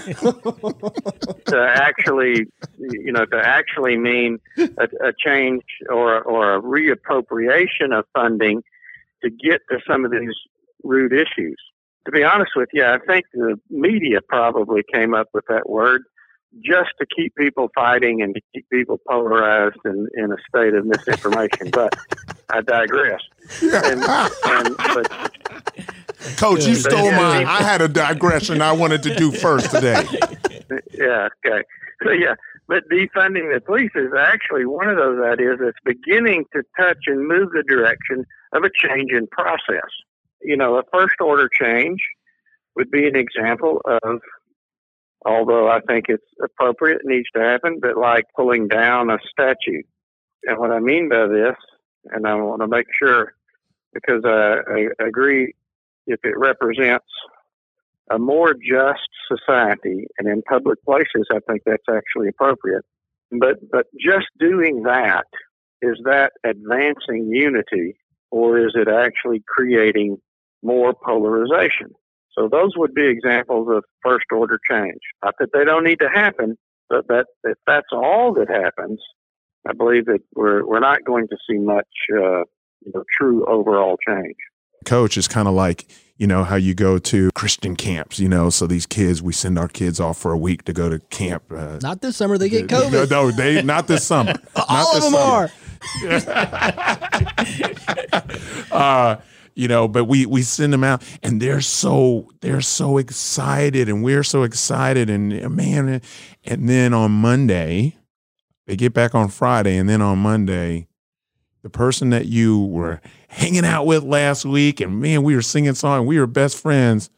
to 1.46 1.60
actually, 1.60 2.46
you 2.78 3.12
know, 3.12 3.26
to 3.26 3.36
actually 3.36 3.96
mean 3.96 4.38
a, 4.56 4.88
a 5.08 5.12
change 5.18 5.64
or, 5.90 6.22
or 6.22 6.54
a 6.54 6.62
reappropriation 6.62 7.92
of 7.92 8.04
funding 8.14 8.62
to 9.22 9.30
get 9.30 9.62
to 9.70 9.80
some 9.86 10.04
of 10.04 10.12
these 10.12 10.34
root 10.84 11.12
issues. 11.12 11.60
To 12.06 12.12
be 12.12 12.22
honest 12.24 12.52
with 12.56 12.68
you, 12.72 12.84
I 12.84 12.98
think 13.06 13.26
the 13.34 13.58
media 13.68 14.20
probably 14.26 14.82
came 14.92 15.14
up 15.14 15.28
with 15.34 15.44
that 15.48 15.68
word 15.68 16.02
just 16.64 16.90
to 17.00 17.06
keep 17.14 17.34
people 17.34 17.68
fighting 17.74 18.22
and 18.22 18.34
to 18.34 18.40
keep 18.54 18.68
people 18.70 18.98
polarized 19.08 19.76
and 19.84 20.08
in 20.14 20.32
a 20.32 20.36
state 20.48 20.74
of 20.74 20.86
misinformation. 20.86 21.70
but 21.72 21.94
I 22.48 22.60
digress. 22.60 23.20
And, 23.62 24.02
and, 24.44 24.76
but, 24.76 25.32
Coach, 26.36 26.66
you 26.66 26.74
stole 26.76 27.10
mine. 27.10 27.46
I 27.46 27.62
had 27.62 27.82
a 27.82 27.88
digression 27.88 28.62
I 28.62 28.72
wanted 28.72 29.02
to 29.04 29.14
do 29.14 29.32
first 29.32 29.70
today. 29.70 30.02
Yeah, 30.92 31.28
okay. 31.46 31.62
So, 32.02 32.10
yeah, 32.10 32.34
but 32.68 32.88
defunding 32.88 33.52
the 33.54 33.60
police 33.64 33.92
is 33.94 34.12
actually 34.18 34.66
one 34.66 34.88
of 34.88 34.96
those 34.96 35.20
ideas 35.24 35.58
that's 35.60 35.78
beginning 35.84 36.44
to 36.54 36.62
touch 36.78 36.98
and 37.06 37.26
move 37.26 37.50
the 37.52 37.62
direction 37.62 38.24
of 38.52 38.64
a 38.64 38.70
change 38.70 39.12
in 39.12 39.26
process. 39.28 39.90
You 40.42 40.56
know, 40.56 40.76
a 40.76 40.82
first 40.92 41.16
order 41.20 41.48
change 41.48 42.00
would 42.74 42.90
be 42.90 43.06
an 43.06 43.16
example 43.16 43.80
of, 43.84 44.20
although 45.24 45.68
I 45.68 45.80
think 45.80 46.06
it's 46.08 46.26
appropriate, 46.42 47.00
it 47.00 47.06
needs 47.06 47.28
to 47.34 47.40
happen, 47.40 47.78
but 47.80 47.96
like 47.96 48.24
pulling 48.36 48.68
down 48.68 49.10
a 49.10 49.18
statue. 49.30 49.82
And 50.44 50.58
what 50.58 50.70
I 50.70 50.78
mean 50.78 51.08
by 51.08 51.26
this, 51.26 51.56
and 52.04 52.26
I 52.26 52.34
want 52.34 52.60
to 52.60 52.68
make 52.68 52.86
sure, 52.96 53.34
because 53.92 54.22
I, 54.24 54.58
I 54.70 55.06
agree 55.06 55.54
if 56.06 56.20
it 56.22 56.38
represents 56.38 57.06
a 58.10 58.18
more 58.18 58.54
just 58.54 59.08
society 59.26 60.06
and 60.18 60.28
in 60.28 60.42
public 60.42 60.84
places, 60.84 61.26
I 61.32 61.40
think 61.48 61.62
that's 61.66 61.88
actually 61.90 62.28
appropriate. 62.28 62.84
But, 63.32 63.56
but 63.72 63.86
just 63.98 64.26
doing 64.38 64.84
that, 64.84 65.26
is 65.82 65.98
that 66.04 66.32
advancing 66.44 67.28
unity 67.28 67.96
or 68.30 68.58
is 68.58 68.72
it 68.74 68.88
actually 68.88 69.42
creating 69.46 70.18
more 70.66 70.92
polarization? 70.94 71.94
So 72.36 72.48
those 72.48 72.72
would 72.76 72.94
be 72.94 73.06
examples 73.06 73.68
of 73.70 73.84
first 74.02 74.26
order 74.30 74.60
change. 74.70 75.00
Not 75.24 75.34
that 75.38 75.50
they 75.52 75.64
don't 75.64 75.84
need 75.84 76.00
to 76.00 76.08
happen, 76.08 76.58
but 76.90 77.08
that 77.08 77.26
if 77.44 77.56
that's 77.66 77.88
all 77.92 78.34
that 78.34 78.50
happens, 78.50 79.00
I 79.66 79.72
believe 79.72 80.04
that 80.06 80.20
we're 80.34 80.66
we're 80.66 80.80
not 80.80 81.04
going 81.04 81.28
to 81.28 81.36
see 81.48 81.58
much 81.58 81.88
uh, 82.12 82.44
you 82.84 82.92
know, 82.94 83.04
true 83.16 83.44
overall 83.46 83.96
change. 84.06 84.36
Coach 84.84 85.16
is 85.16 85.26
kind 85.26 85.48
of 85.48 85.54
like 85.54 85.86
you 86.18 86.26
know 86.26 86.44
how 86.44 86.56
you 86.56 86.74
go 86.74 86.98
to 86.98 87.30
Christian 87.34 87.76
camps, 87.76 88.18
you 88.18 88.28
know. 88.28 88.50
So 88.50 88.66
these 88.66 88.86
kids, 88.86 89.22
we 89.22 89.32
send 89.32 89.58
our 89.58 89.68
kids 89.68 89.98
off 90.00 90.18
for 90.18 90.32
a 90.32 90.38
week 90.38 90.64
to 90.64 90.72
go 90.72 90.88
to 90.88 90.98
camp. 90.98 91.44
Uh, 91.50 91.78
not 91.82 92.00
this 92.02 92.16
summer, 92.16 92.38
they 92.38 92.48
get 92.48 92.66
COVID. 92.68 93.10
No, 93.10 93.26
no 93.26 93.30
they 93.30 93.62
not 93.62 93.86
this 93.86 94.06
summer. 94.06 94.34
All 94.68 94.96
of 94.96 95.02
them 95.02 95.12
summer. 95.12 95.18
are. 95.18 95.50
uh, 98.72 99.16
you 99.56 99.68
know, 99.68 99.88
but 99.88 100.04
we 100.04 100.26
we 100.26 100.42
send 100.42 100.72
them 100.72 100.84
out, 100.84 101.02
and 101.22 101.40
they're 101.40 101.62
so 101.62 102.30
they're 102.42 102.60
so 102.60 102.98
excited, 102.98 103.88
and 103.88 104.04
we're 104.04 104.22
so 104.22 104.42
excited, 104.42 105.08
and 105.08 105.32
uh, 105.44 105.48
man, 105.48 105.88
uh, 105.88 105.98
and 106.44 106.68
then 106.68 106.92
on 106.92 107.10
Monday, 107.10 107.96
they 108.66 108.76
get 108.76 108.92
back 108.92 109.14
on 109.14 109.28
Friday, 109.28 109.78
and 109.78 109.88
then 109.88 110.02
on 110.02 110.18
Monday, 110.18 110.86
the 111.62 111.70
person 111.70 112.10
that 112.10 112.26
you 112.26 112.60
were 112.64 113.00
hanging 113.28 113.64
out 113.64 113.86
with 113.86 114.04
last 114.04 114.44
week, 114.44 114.80
and 114.80 115.00
man, 115.00 115.22
we 115.22 115.34
were 115.34 115.42
singing 115.42 115.74
song, 115.74 116.06
we 116.06 116.20
were 116.20 116.26
best 116.26 116.60
friends. 116.60 117.10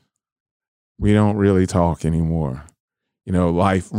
We 1.01 1.13
don't 1.13 1.37
really 1.37 1.67
talk 1.67 2.05
anymore. 2.05 2.65
You 3.25 3.33
know, 3.33 3.51
life, 3.51 3.91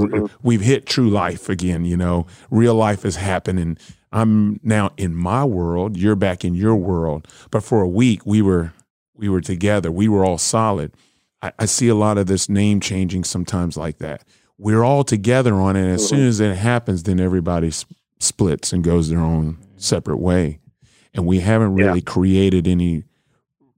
we've 0.41 0.61
hit 0.61 0.85
true 0.85 1.09
life 1.09 1.49
again. 1.49 1.85
You 1.85 1.95
know, 1.95 2.25
real 2.49 2.75
life 2.75 3.05
is 3.05 3.15
happening. 3.15 3.77
I'm 4.11 4.59
now 4.63 4.91
in 4.97 5.15
my 5.15 5.45
world, 5.45 5.97
you're 5.97 6.15
back 6.15 6.43
in 6.43 6.55
your 6.55 6.75
world. 6.75 7.27
But 7.51 7.63
for 7.63 7.81
a 7.81 7.87
week, 7.87 8.25
we 8.25 8.41
were 8.41 8.73
we 9.15 9.29
were 9.29 9.41
together. 9.41 9.91
We 9.91 10.07
were 10.07 10.25
all 10.25 10.37
solid. 10.37 10.93
I, 11.41 11.51
I 11.59 11.65
see 11.65 11.89
a 11.89 11.95
lot 11.95 12.17
of 12.17 12.27
this 12.27 12.49
name 12.49 12.79
changing 12.79 13.25
sometimes 13.25 13.77
like 13.77 13.97
that. 13.99 14.23
We're 14.57 14.83
all 14.83 15.03
together 15.03 15.55
on 15.55 15.75
it. 15.75 15.83
And 15.83 15.91
as 15.91 16.07
soon 16.07 16.27
as 16.27 16.39
it 16.39 16.55
happens, 16.55 17.03
then 17.03 17.19
everybody 17.19 17.71
splits 18.19 18.73
and 18.73 18.83
goes 18.83 19.09
their 19.09 19.19
own 19.19 19.57
separate 19.77 20.17
way. 20.17 20.59
And 21.13 21.25
we 21.25 21.39
haven't 21.39 21.75
really 21.75 21.99
yeah. 21.99 22.05
created 22.05 22.67
any 22.67 23.03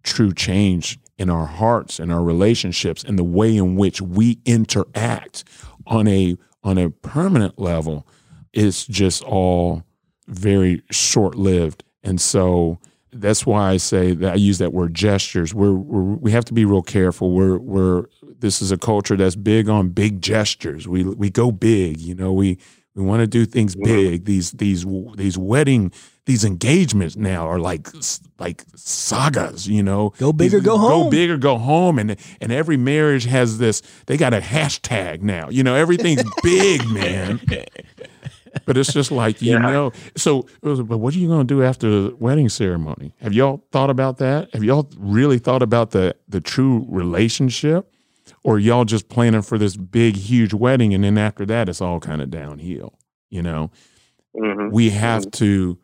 true 0.03 0.33
change 0.33 0.99
in 1.17 1.29
our 1.29 1.45
hearts 1.45 1.99
and 1.99 2.11
our 2.11 2.23
relationships 2.23 3.03
and 3.03 3.17
the 3.17 3.23
way 3.23 3.55
in 3.55 3.75
which 3.75 4.01
we 4.01 4.39
interact 4.45 5.43
on 5.85 6.07
a 6.07 6.37
on 6.63 6.77
a 6.77 6.89
permanent 6.89 7.59
level 7.59 8.07
It's 8.53 8.85
just 8.85 9.23
all 9.23 9.83
very 10.31 10.81
short 10.89 11.35
lived. 11.35 11.83
And 12.03 12.19
so 12.19 12.79
that's 13.13 13.45
why 13.45 13.71
I 13.71 13.77
say 13.77 14.13
that 14.13 14.33
I 14.33 14.35
use 14.35 14.57
that 14.59 14.73
word 14.73 14.93
gestures. 14.93 15.53
We're, 15.53 15.73
we're, 15.73 16.15
we 16.15 16.31
have 16.31 16.45
to 16.45 16.53
be 16.53 16.65
real 16.65 16.81
careful. 16.81 17.31
We're 17.33 17.57
we're 17.57 18.05
this 18.39 18.61
is 18.61 18.71
a 18.71 18.77
culture 18.77 19.15
that's 19.15 19.35
big 19.35 19.69
on 19.69 19.89
big 19.89 20.21
gestures. 20.21 20.87
We 20.87 21.03
we 21.03 21.29
go 21.29 21.51
big, 21.51 21.99
you 21.99 22.15
know. 22.15 22.33
We 22.33 22.57
we 22.95 23.03
want 23.03 23.21
to 23.21 23.27
do 23.27 23.45
things 23.45 23.75
big. 23.75 24.25
These 24.25 24.51
these 24.53 24.85
these 25.15 25.37
wedding 25.37 25.91
these 26.25 26.45
engagements 26.45 27.15
now 27.15 27.47
are 27.47 27.59
like 27.59 27.87
like 28.39 28.63
sagas, 28.75 29.67
you 29.67 29.83
know. 29.83 30.13
Go 30.17 30.31
big 30.31 30.53
or 30.53 30.59
go 30.59 30.77
home. 30.77 31.03
Go 31.03 31.09
big 31.09 31.29
or 31.29 31.37
go 31.37 31.57
home, 31.57 31.99
and 31.99 32.15
and 32.39 32.51
every 32.51 32.77
marriage 32.77 33.25
has 33.25 33.57
this. 33.57 33.81
They 34.05 34.17
got 34.17 34.33
a 34.33 34.39
hashtag 34.39 35.21
now. 35.21 35.49
You 35.49 35.63
know, 35.63 35.75
everything's 35.75 36.23
big, 36.43 36.87
man. 36.89 37.39
But 38.65 38.77
it's 38.77 38.93
just 38.93 39.11
like 39.11 39.41
you 39.41 39.53
yeah. 39.53 39.59
know. 39.59 39.91
So, 40.15 40.47
but 40.61 40.97
what 40.97 41.13
are 41.15 41.17
you 41.17 41.27
going 41.27 41.47
to 41.47 41.53
do 41.53 41.63
after 41.63 41.89
the 41.89 42.15
wedding 42.17 42.49
ceremony? 42.49 43.13
Have 43.21 43.33
y'all 43.33 43.63
thought 43.71 43.89
about 43.89 44.17
that? 44.17 44.53
Have 44.53 44.63
y'all 44.63 44.89
really 44.97 45.39
thought 45.39 45.61
about 45.61 45.91
the 45.91 46.15
the 46.27 46.41
true 46.41 46.85
relationship? 46.89 47.91
or 48.43 48.59
y'all 48.59 48.85
just 48.85 49.09
planning 49.09 49.41
for 49.41 49.57
this 49.57 49.75
big 49.75 50.15
huge 50.15 50.53
wedding 50.53 50.93
and 50.93 51.03
then 51.03 51.17
after 51.17 51.45
that 51.45 51.69
it's 51.69 51.81
all 51.81 51.99
kind 51.99 52.21
of 52.21 52.29
downhill 52.29 52.97
you 53.29 53.41
know 53.41 53.71
mm-hmm. 54.35 54.69
we 54.71 54.89
have 54.89 55.21
mm-hmm. 55.23 55.29
to 55.31 55.77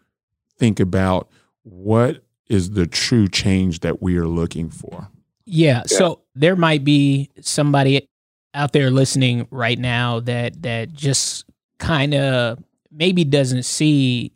think 0.57 0.79
about 0.79 1.29
what 1.63 2.23
is 2.47 2.71
the 2.71 2.87
true 2.87 3.27
change 3.27 3.81
that 3.81 4.01
we 4.01 4.17
are 4.17 4.27
looking 4.27 4.69
for 4.69 5.09
yeah, 5.45 5.77
yeah. 5.77 5.83
so 5.85 6.21
there 6.35 6.55
might 6.55 6.83
be 6.83 7.29
somebody 7.41 8.07
out 8.53 8.73
there 8.73 8.89
listening 8.89 9.47
right 9.51 9.77
now 9.77 10.19
that 10.21 10.61
that 10.63 10.91
just 10.93 11.45
kind 11.79 12.13
of 12.13 12.59
maybe 12.97 13.23
doesn't 13.23 13.63
see 13.63 14.33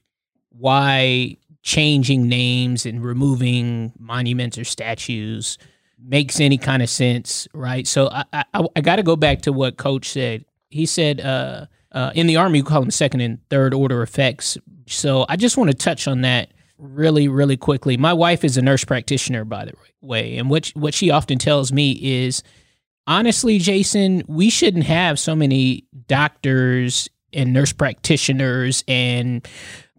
why 0.50 1.36
changing 1.64 2.28
names 2.28 2.86
and 2.86 3.04
removing 3.04 3.92
monuments 4.00 4.58
or 4.58 4.64
statues 4.64 5.58
makes 6.04 6.40
any 6.40 6.58
kind 6.58 6.82
of 6.82 6.90
sense, 6.90 7.48
right? 7.54 7.88
So 7.88 8.10
I 8.10 8.26
I, 8.54 8.66
I 8.76 8.82
got 8.82 8.98
to 8.98 9.04
go 9.04 9.16
back 9.16 9.42
to 9.44 9.52
what 9.52 9.78
Coach 9.78 10.10
said. 10.10 10.46
He 10.70 10.86
said 10.86 11.20
uh, 11.22 11.66
uh, 11.92 12.12
in 12.16 12.28
the 12.28 12.38
Army 12.38 12.60
you 12.60 12.64
call 12.64 12.82
them 12.82 12.92
second 12.92 13.22
and 13.22 13.40
third 13.50 13.74
order 13.74 14.02
effects. 14.02 14.58
So 14.88 15.26
I 15.28 15.36
just 15.36 15.58
want 15.58 15.70
to 15.70 15.78
touch 15.78 16.08
on 16.08 16.22
that 16.22 16.52
really 16.78 17.28
really 17.28 17.58
quickly. 17.58 17.98
My 17.98 18.14
wife 18.14 18.44
is 18.44 18.58
a 18.58 18.62
nurse 18.62 18.84
practitioner, 18.84 19.46
by 19.46 19.66
the 19.66 19.74
way, 20.02 20.38
and 20.38 20.50
what 20.50 20.70
what 20.70 20.94
she 20.94 21.10
often 21.12 21.38
tells 21.38 21.72
me 21.72 21.92
is, 21.92 22.44
honestly, 23.08 23.60
Jason, 23.60 24.24
we 24.28 24.50
shouldn't 24.50 24.86
have 24.86 25.20
so 25.20 25.36
many 25.36 25.86
doctors 26.08 27.10
and 27.34 27.54
nurse 27.54 27.74
practitioners 27.74 28.84
and 28.88 29.48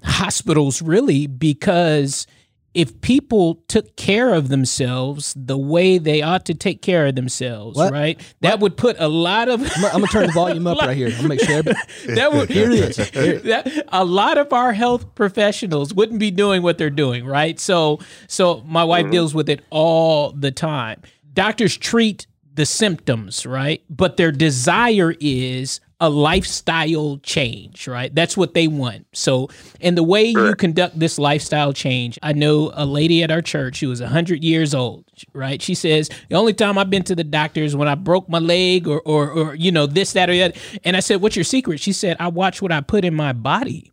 hospitals 0.04 0.82
really 0.82 1.26
because 1.26 2.26
if 2.74 2.98
people 3.02 3.56
took 3.68 3.96
care 3.96 4.32
of 4.32 4.48
themselves 4.48 5.34
the 5.36 5.58
way 5.58 5.98
they 5.98 6.22
ought 6.22 6.46
to 6.46 6.54
take 6.54 6.80
care 6.80 7.06
of 7.06 7.14
themselves, 7.14 7.76
what? 7.76 7.92
right? 7.92 8.20
That 8.40 8.60
would 8.60 8.76
put 8.76 8.96
a 8.98 9.08
lot 9.08 9.48
of. 9.48 9.60
I'm, 9.60 9.84
I'm, 9.84 9.92
gonna 9.92 10.06
turn 10.06 10.26
the 10.28 10.32
volume 10.32 10.66
up 10.66 10.78
right 10.82 10.96
here. 10.96 11.08
I'm 11.08 11.16
gonna 11.16 11.28
make 11.28 11.40
sure. 11.40 11.62
that 12.06 12.32
would 12.32 12.48
hear 12.50 12.68
this. 12.68 12.96
That, 12.96 13.86
a 13.88 14.04
lot 14.04 14.38
of 14.38 14.52
our 14.52 14.72
health 14.72 15.14
professionals 15.14 15.92
wouldn't 15.92 16.18
be 16.18 16.30
doing 16.30 16.62
what 16.62 16.78
they're 16.78 16.90
doing, 16.90 17.26
right? 17.26 17.60
So, 17.60 17.98
so 18.26 18.62
my 18.66 18.84
wife 18.84 19.04
mm-hmm. 19.04 19.12
deals 19.12 19.34
with 19.34 19.50
it 19.50 19.62
all 19.70 20.32
the 20.32 20.50
time. 20.50 21.02
Doctors 21.34 21.76
treat 21.76 22.26
the 22.54 22.66
symptoms, 22.66 23.44
right? 23.44 23.82
But 23.90 24.16
their 24.16 24.32
desire 24.32 25.14
is 25.20 25.80
a 26.02 26.10
lifestyle 26.10 27.16
change, 27.18 27.86
right? 27.86 28.12
That's 28.12 28.36
what 28.36 28.54
they 28.54 28.66
want. 28.66 29.06
So, 29.12 29.48
and 29.80 29.96
the 29.96 30.02
way 30.02 30.24
you 30.24 30.56
conduct 30.56 30.98
this 30.98 31.16
lifestyle 31.16 31.72
change, 31.72 32.18
I 32.24 32.32
know 32.32 32.72
a 32.74 32.84
lady 32.84 33.22
at 33.22 33.30
our 33.30 33.40
church 33.40 33.78
who 33.78 33.88
is 33.92 34.00
100 34.00 34.42
years 34.42 34.74
old, 34.74 35.04
right? 35.32 35.62
She 35.62 35.76
says, 35.76 36.10
The 36.28 36.34
only 36.34 36.54
time 36.54 36.76
I've 36.76 36.90
been 36.90 37.04
to 37.04 37.14
the 37.14 37.22
doctor 37.22 37.62
is 37.62 37.76
when 37.76 37.86
I 37.86 37.94
broke 37.94 38.28
my 38.28 38.40
leg 38.40 38.88
or, 38.88 39.00
or, 39.02 39.30
or 39.30 39.54
you 39.54 39.70
know, 39.70 39.86
this, 39.86 40.12
that, 40.14 40.28
or 40.28 40.36
that. 40.36 40.56
And 40.82 40.96
I 40.96 41.00
said, 41.00 41.22
What's 41.22 41.36
your 41.36 41.44
secret? 41.44 41.78
She 41.78 41.92
said, 41.92 42.16
I 42.18 42.26
watch 42.26 42.60
what 42.60 42.72
I 42.72 42.80
put 42.80 43.04
in 43.04 43.14
my 43.14 43.32
body, 43.32 43.92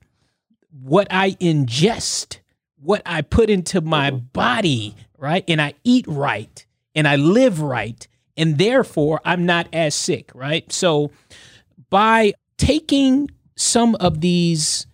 what 0.81 1.05
I 1.11 1.33
ingest, 1.33 2.39
what 2.81 3.03
I 3.05 3.21
put 3.21 3.51
into 3.51 3.81
my 3.81 4.09
mm-hmm. 4.09 4.25
body, 4.33 4.95
right? 5.19 5.43
And 5.47 5.61
I 5.61 5.75
eat 5.83 6.05
right 6.07 6.65
and 6.95 7.07
I 7.07 7.17
live 7.17 7.61
right. 7.61 8.07
And 8.35 8.57
therefore, 8.57 9.21
I'm 9.23 9.45
not 9.45 9.67
as 9.71 9.93
sick, 9.93 10.31
right? 10.33 10.71
So, 10.71 11.11
by 11.89 12.33
taking 12.57 13.29
some 13.55 13.95
of 13.95 14.21
these 14.21 14.87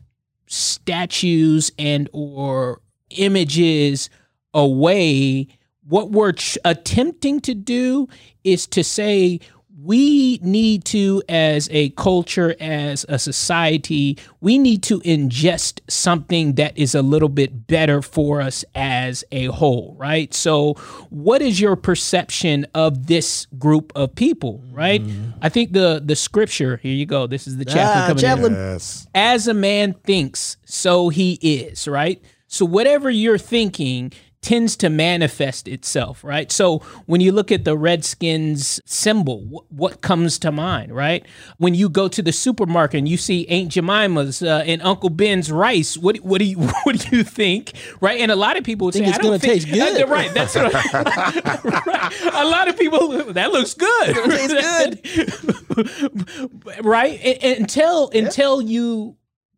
statues 0.48 1.72
and 1.78 2.10
or 2.14 2.82
images 3.12 4.10
away 4.54 5.48
what 5.88 6.12
we're 6.12 6.32
ch- 6.32 6.58
attempting 6.66 7.40
to 7.40 7.54
do 7.54 8.08
is 8.44 8.66
to 8.68 8.84
say 8.84 9.40
we 9.86 10.40
need 10.42 10.84
to, 10.86 11.22
as 11.30 11.70
a 11.72 11.90
culture, 11.92 12.56
as 12.60 13.06
a 13.08 13.20
society, 13.20 14.18
we 14.42 14.58
need 14.58 14.82
to 14.84 15.00
ingest 15.02 15.80
something 15.88 16.54
that 16.54 16.76
is 16.76 16.96
a 16.96 17.04
little 17.04 17.30
bit 17.30 17.68
better 17.68 18.02
for 18.02 18.42
us 18.42 18.66
as 18.74 19.24
a 19.32 19.46
whole, 19.46 19.96
right? 20.00 20.34
So, 20.34 20.74
what 21.10 21.44
is 21.44 21.62
your 21.62 21.76
perception 21.76 22.66
of 22.74 23.06
this 23.06 23.46
group 23.60 23.92
of 23.96 24.16
people, 24.16 24.64
right? 24.72 25.04
Mm-hmm. 25.04 25.32
I 25.42 25.50
think 25.50 25.74
the 25.74 26.02
the 26.04 26.16
scripture. 26.16 26.78
Here 26.78 26.94
you 26.94 27.06
go. 27.06 27.28
This 27.28 27.48
is 27.48 27.58
the 27.58 27.66
chaplain 27.66 28.04
ah, 28.04 28.08
coming 28.08 28.22
chaplain. 28.22 28.54
in. 28.54 28.60
Yes. 28.60 29.08
As 29.14 29.48
a 29.48 29.54
man 29.54 29.94
thinks, 29.94 30.58
so 30.66 31.10
he 31.10 31.34
is, 31.42 31.88
right? 31.88 32.22
So 32.48 32.66
whatever 32.66 33.10
you're 33.10 33.38
thinking, 33.38 34.14
tends 34.46 34.78
to 34.78 34.92
manifest 34.92 35.68
itself, 35.68 36.24
right? 36.24 36.52
So 36.52 36.78
when 37.08 37.20
you 37.20 37.32
look 37.32 37.52
at 37.52 37.66
the 37.66 37.76
Redskins 37.76 38.80
symbol, 38.86 39.42
wh- 39.42 39.74
what 39.74 40.02
comes 40.02 40.38
to 40.40 40.52
mind, 40.52 40.96
right? 40.96 41.26
When 41.58 41.74
you 41.74 41.90
go 41.90 42.08
to 42.08 42.22
the 42.22 42.32
supermarket 42.32 43.00
and 43.00 43.10
you 43.10 43.18
see 43.18 43.48
Aunt 43.48 43.72
Jemima's 43.72 44.44
uh, 44.44 44.64
and 44.68 44.84
Uncle 44.84 45.10
Ben's 45.10 45.52
rice, 45.52 45.98
what 45.98 46.18
what 46.18 46.38
do 46.38 46.46
you 46.46 46.60
what 46.84 47.00
do 47.00 47.18
you 47.18 47.24
think, 47.24 47.74
right? 48.02 48.22
And 48.22 48.32
a 48.32 48.36
lot 48.36 48.56
of 48.56 48.64
people 48.64 48.86
would 48.86 48.94
think 48.94 49.08
say, 49.08 49.14
it's 49.14 49.20
going 49.20 49.40
to 49.40 49.46
taste 49.46 49.68
good, 49.68 50.04
uh, 50.04 50.08
right? 50.14 50.32
That's 50.32 50.54
what 50.54 50.74
right. 51.88 52.14
A 52.34 52.46
lot 52.46 52.68
of 52.68 52.78
people 52.78 53.34
that 53.34 53.52
looks 53.52 53.74
good, 53.74 54.16
It 54.16 55.02
tastes 55.02 55.42
good, 55.74 56.86
right? 56.86 57.20
And, 57.20 57.62
until 57.62 58.12
yeah. 58.14 58.26
until 58.26 58.62
you 58.62 59.16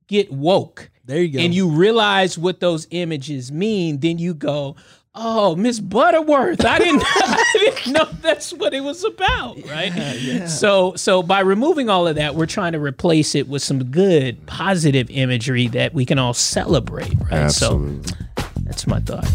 get 0.07 0.31
woke 0.31 0.89
there 1.07 1.21
you 1.21 1.29
go. 1.29 1.39
And 1.39 1.53
you 1.55 1.69
realize 1.69 2.37
what 2.37 2.59
those 2.59 2.85
images 2.91 3.51
mean, 3.51 4.01
then 4.01 4.19
you 4.19 4.33
go, 4.33 4.75
"Oh, 5.15 5.55
Miss 5.55 5.79
Butterworth, 5.79 6.65
I 6.65 6.79
didn't, 6.79 7.01
I 7.05 7.45
didn't 7.53 7.93
know 7.93 8.05
that's 8.21 8.53
what 8.53 8.73
it 8.73 8.81
was 8.81 9.03
about." 9.05 9.55
Right? 9.67 9.95
Yeah, 9.95 10.13
yeah. 10.13 10.47
So, 10.47 10.95
so 10.95 11.23
by 11.23 11.39
removing 11.39 11.89
all 11.89 12.07
of 12.07 12.17
that, 12.17 12.35
we're 12.35 12.45
trying 12.45 12.73
to 12.73 12.79
replace 12.79 13.35
it 13.35 13.47
with 13.47 13.63
some 13.63 13.85
good, 13.85 14.45
positive 14.47 15.09
imagery 15.09 15.67
that 15.69 15.93
we 15.93 16.05
can 16.05 16.19
all 16.19 16.33
celebrate. 16.33 17.13
Right? 17.19 17.33
Absolutely. 17.33 18.03
So, 18.09 18.43
that's 18.63 18.85
my 18.85 18.99
thought. 18.99 19.31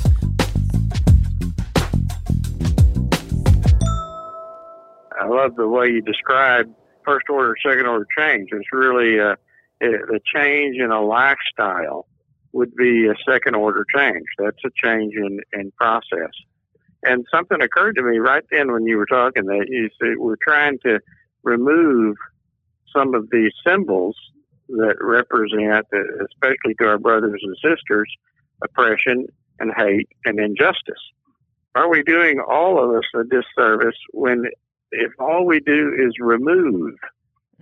I 5.18 5.26
love 5.26 5.56
the 5.56 5.68
way 5.68 5.86
you 5.86 6.02
describe 6.02 6.70
first 7.04 7.30
order, 7.30 7.56
second 7.64 7.86
order 7.86 8.06
change. 8.16 8.50
It's 8.52 8.72
really 8.72 9.18
uh, 9.18 9.36
Uh, 9.82 10.14
a 10.14 10.20
change 10.34 10.76
in 10.78 10.90
a 10.90 11.02
lifestyle 11.02 12.06
would 12.52 12.74
be 12.74 13.06
a 13.06 13.14
second 13.28 13.54
order 13.54 13.84
change. 13.94 14.26
That's 14.38 14.58
a 14.64 14.70
change 14.74 15.14
in, 15.14 15.40
in 15.52 15.72
process. 15.72 16.30
And 17.02 17.26
something 17.34 17.60
occurred 17.60 17.96
to 17.96 18.02
me 18.02 18.18
right 18.18 18.44
then 18.50 18.70
when 18.72 18.86
you 18.86 18.96
were 18.96 19.06
talking 19.06 19.46
that 19.46 19.66
you 19.68 19.88
said 20.00 20.18
we're 20.18 20.36
trying 20.36 20.78
to 20.84 21.00
remove 21.42 22.16
some 22.94 23.14
of 23.14 23.28
these 23.32 23.52
symbols 23.66 24.16
that 24.68 24.96
represent, 25.00 25.86
uh, 25.92 26.24
especially 26.26 26.74
to 26.78 26.86
our 26.86 26.98
brothers 26.98 27.40
and 27.42 27.56
sisters, 27.56 28.08
oppression 28.62 29.26
and 29.58 29.72
hate 29.76 30.08
and 30.24 30.38
injustice. 30.38 31.02
Are 31.74 31.88
we 31.88 32.02
doing 32.02 32.38
all 32.38 32.82
of 32.82 32.94
us 32.94 33.04
a 33.14 33.24
disservice 33.24 33.96
when 34.12 34.44
if 34.90 35.12
all 35.18 35.46
we 35.46 35.58
do 35.60 35.92
is 35.98 36.12
remove 36.20 36.94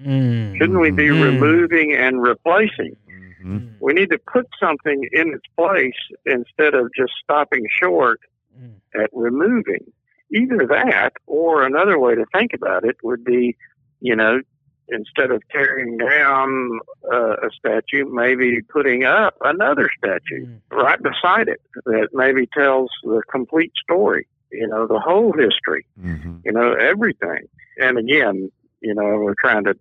Mm-hmm. 0.01 0.57
Shouldn't 0.57 0.81
we 0.81 0.91
be 0.91 1.09
mm-hmm. 1.09 1.23
removing 1.23 1.95
and 1.95 2.23
replacing? 2.23 2.97
Mm-hmm. 3.43 3.69
We 3.81 3.93
need 3.95 4.11
to 4.11 4.19
put 4.19 4.47
something 4.61 5.09
in 5.13 5.35
its 5.35 5.45
place 5.57 5.95
instead 6.27 6.75
of 6.75 6.91
just 6.97 7.13
stopping 7.23 7.67
short 7.81 8.21
mm. 8.59 8.75
at 8.95 9.11
removing. 9.13 9.93
Either 10.33 10.67
that 10.69 11.13
or 11.27 11.65
another 11.65 11.99
way 11.99 12.15
to 12.15 12.25
think 12.33 12.53
about 12.55 12.85
it 12.85 12.97
would 13.03 13.25
be, 13.25 13.57
you 14.01 14.15
know, 14.15 14.41
instead 14.89 15.31
of 15.31 15.43
tearing 15.51 15.97
down 15.97 16.81
uh, 17.13 17.33
a 17.33 17.51
statue, 17.57 18.05
maybe 18.11 18.61
putting 18.63 19.05
up 19.05 19.35
another 19.43 19.89
statue 19.99 20.47
mm. 20.47 20.61
right 20.71 21.01
beside 21.03 21.49
it 21.49 21.61
that 21.87 22.09
maybe 22.13 22.49
tells 22.57 22.91
the 23.03 23.23
complete 23.31 23.73
story, 23.83 24.27
you 24.53 24.67
know, 24.67 24.87
the 24.87 24.99
whole 24.99 25.33
history, 25.33 25.87
mm-hmm. 25.99 26.37
you 26.45 26.53
know, 26.53 26.73
everything. 26.75 27.49
And 27.79 27.99
again, 27.99 28.51
you 28.81 28.95
know, 28.95 29.19
we're 29.19 29.35
trying 29.39 29.65
to 29.65 29.75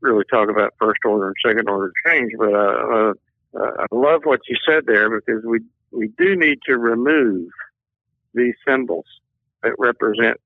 really 0.00 0.24
talk 0.30 0.48
about 0.48 0.74
first 0.80 1.00
order 1.04 1.28
and 1.28 1.36
second 1.44 1.68
order 1.68 1.92
change, 2.06 2.32
but 2.38 2.52
uh, 2.54 3.12
uh, 3.58 3.70
I 3.78 3.86
love 3.92 4.22
what 4.24 4.40
you 4.48 4.56
said 4.66 4.84
there 4.86 5.10
because 5.10 5.44
we 5.44 5.60
we 5.90 6.08
do 6.18 6.36
need 6.36 6.58
to 6.66 6.78
remove 6.78 7.48
these 8.34 8.54
symbols 8.66 9.06
that 9.62 9.72
represent 9.78 10.38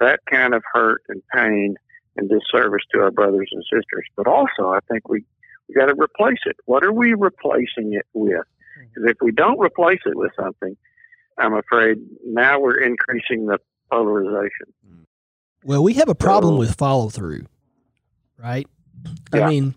that 0.00 0.20
kind 0.30 0.54
of 0.54 0.62
hurt 0.72 1.02
and 1.08 1.22
pain 1.34 1.76
and 2.16 2.28
disservice 2.28 2.82
to 2.92 3.00
our 3.00 3.10
brothers 3.10 3.48
and 3.52 3.62
sisters. 3.64 4.06
But 4.16 4.26
also, 4.26 4.70
I 4.70 4.80
think 4.90 5.08
we 5.08 5.24
we 5.68 5.74
got 5.74 5.86
to 5.86 5.94
replace 5.94 6.40
it. 6.46 6.56
What 6.66 6.84
are 6.84 6.92
we 6.92 7.14
replacing 7.14 7.94
it 7.94 8.06
with? 8.12 8.44
Because 8.78 9.10
if 9.10 9.16
we 9.20 9.32
don't 9.32 9.58
replace 9.58 10.00
it 10.04 10.16
with 10.16 10.32
something, 10.40 10.76
I'm 11.38 11.54
afraid 11.54 11.98
now 12.24 12.60
we're 12.60 12.80
increasing 12.80 13.46
the 13.46 13.58
polarization. 13.90 14.72
Well, 15.64 15.82
we 15.82 15.94
have 15.94 16.08
a 16.08 16.14
problem 16.14 16.54
so, 16.54 16.58
with 16.58 16.76
follow 16.76 17.08
through 17.08 17.46
right? 18.38 18.66
Yeah. 19.34 19.46
I 19.46 19.48
mean, 19.48 19.74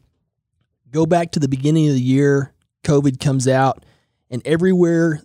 go 0.92 1.06
back 1.06 1.32
to 1.32 1.40
the 1.40 1.48
beginning 1.48 1.88
of 1.88 1.94
the 1.94 2.02
year, 2.02 2.54
COVID 2.84 3.20
comes 3.20 3.48
out, 3.48 3.86
and 4.30 4.42
everywhere, 4.46 5.22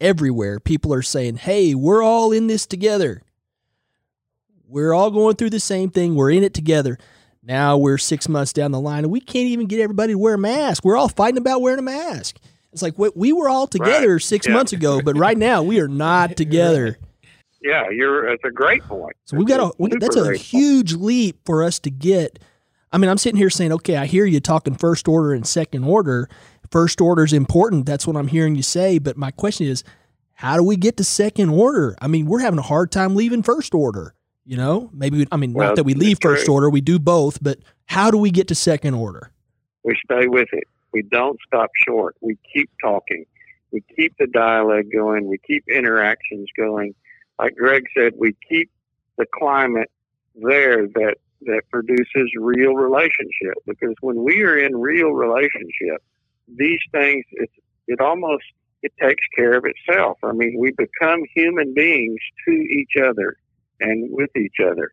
everywhere, 0.00 0.60
people 0.60 0.92
are 0.92 1.02
saying, 1.02 1.36
hey, 1.36 1.74
we're 1.74 2.02
all 2.02 2.32
in 2.32 2.46
this 2.46 2.66
together. 2.66 3.22
We're 4.66 4.94
all 4.94 5.10
going 5.10 5.36
through 5.36 5.50
the 5.50 5.60
same 5.60 5.90
thing. 5.90 6.14
We're 6.14 6.30
in 6.30 6.44
it 6.44 6.54
together. 6.54 6.98
Now 7.42 7.76
we're 7.76 7.98
six 7.98 8.28
months 8.28 8.52
down 8.52 8.70
the 8.70 8.80
line 8.80 9.04
and 9.04 9.12
we 9.12 9.20
can't 9.20 9.46
even 9.46 9.66
get 9.66 9.80
everybody 9.80 10.12
to 10.12 10.18
wear 10.18 10.34
a 10.34 10.38
mask. 10.38 10.84
We're 10.84 10.96
all 10.96 11.08
fighting 11.08 11.38
about 11.38 11.62
wearing 11.62 11.78
a 11.78 11.82
mask. 11.82 12.36
It's 12.72 12.82
like 12.82 12.94
we 12.96 13.32
were 13.32 13.48
all 13.48 13.66
together 13.66 14.12
right. 14.12 14.22
six 14.22 14.46
yeah. 14.46 14.52
months 14.52 14.72
ago, 14.72 15.00
but 15.02 15.16
right 15.16 15.36
now 15.36 15.62
we 15.62 15.80
are 15.80 15.88
not 15.88 16.36
together. 16.36 16.98
Yeah, 17.62 17.90
you're. 17.90 18.28
It's 18.28 18.44
a 18.44 18.50
great 18.50 18.82
point. 18.84 19.16
So 19.24 19.36
we've 19.36 19.46
got 19.46 19.74
a. 19.78 19.98
That's 19.98 20.16
a 20.16 20.36
huge 20.36 20.94
leap 20.94 21.40
for 21.44 21.62
us 21.62 21.78
to 21.80 21.90
get 21.90 22.38
I 22.92 22.98
mean, 22.98 23.08
I'm 23.08 23.18
sitting 23.18 23.36
here 23.36 23.50
saying, 23.50 23.72
okay, 23.72 23.96
I 23.96 24.06
hear 24.06 24.24
you 24.24 24.40
talking 24.40 24.74
first 24.74 25.06
order 25.06 25.32
and 25.32 25.46
second 25.46 25.84
order. 25.84 26.28
First 26.70 27.00
order 27.00 27.24
is 27.24 27.32
important. 27.32 27.86
That's 27.86 28.06
what 28.06 28.16
I'm 28.16 28.28
hearing 28.28 28.56
you 28.56 28.62
say. 28.62 28.98
But 28.98 29.16
my 29.16 29.30
question 29.30 29.66
is, 29.66 29.84
how 30.32 30.56
do 30.56 30.62
we 30.62 30.76
get 30.76 30.96
to 30.96 31.04
second 31.04 31.50
order? 31.50 31.96
I 32.00 32.08
mean, 32.08 32.26
we're 32.26 32.40
having 32.40 32.58
a 32.58 32.62
hard 32.62 32.90
time 32.90 33.14
leaving 33.14 33.42
first 33.42 33.74
order. 33.74 34.14
You 34.44 34.56
know, 34.56 34.90
maybe, 34.92 35.18
we, 35.18 35.26
I 35.30 35.36
mean, 35.36 35.52
well, 35.52 35.68
not 35.68 35.76
that 35.76 35.84
we 35.84 35.94
leave 35.94 36.18
first 36.20 36.48
order, 36.48 36.70
we 36.70 36.80
do 36.80 36.98
both, 36.98 37.40
but 37.40 37.58
how 37.86 38.10
do 38.10 38.16
we 38.16 38.30
get 38.30 38.48
to 38.48 38.54
second 38.54 38.94
order? 38.94 39.30
We 39.84 39.96
stay 40.04 40.26
with 40.26 40.48
it. 40.52 40.64
We 40.92 41.02
don't 41.02 41.38
stop 41.46 41.70
short. 41.86 42.16
We 42.20 42.36
keep 42.52 42.68
talking. 42.82 43.26
We 43.70 43.84
keep 43.96 44.16
the 44.18 44.26
dialogue 44.26 44.86
going. 44.92 45.28
We 45.28 45.38
keep 45.38 45.64
interactions 45.68 46.48
going. 46.56 46.94
Like 47.38 47.54
Greg 47.54 47.84
said, 47.96 48.14
we 48.18 48.34
keep 48.48 48.70
the 49.16 49.26
climate 49.32 49.90
there 50.34 50.88
that 50.88 51.16
that 51.42 51.62
produces 51.70 52.30
real 52.38 52.74
relationship. 52.74 53.54
Because 53.66 53.94
when 54.00 54.22
we 54.22 54.42
are 54.42 54.58
in 54.58 54.76
real 54.76 55.10
relationship, 55.10 56.02
these 56.48 56.80
things 56.92 57.24
it 57.32 57.50
it 57.86 58.00
almost 58.00 58.44
it 58.82 58.92
takes 59.00 59.24
care 59.36 59.56
of 59.56 59.64
itself. 59.64 60.18
I 60.22 60.32
mean, 60.32 60.56
we 60.58 60.72
become 60.72 61.22
human 61.34 61.74
beings 61.74 62.20
to 62.46 62.52
each 62.52 62.96
other 63.02 63.36
and 63.80 64.08
with 64.10 64.34
each 64.36 64.56
other, 64.62 64.92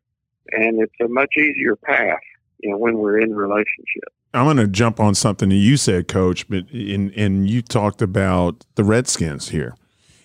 and 0.52 0.82
it's 0.82 0.94
a 1.02 1.08
much 1.08 1.36
easier 1.38 1.76
path, 1.76 2.20
you 2.60 2.72
know, 2.72 2.78
when 2.78 2.98
we're 2.98 3.20
in 3.20 3.36
relationship. 3.36 4.14
I'm 4.34 4.46
going 4.46 4.58
to 4.58 4.68
jump 4.68 5.00
on 5.00 5.16
something 5.16 5.50
that 5.50 5.56
you 5.56 5.78
said, 5.78 6.08
Coach, 6.08 6.48
but 6.50 6.70
in 6.72 7.14
and 7.16 7.50
you 7.50 7.62
talked 7.62 8.02
about 8.02 8.66
the 8.76 8.84
Redskins 8.84 9.50
here. 9.50 9.76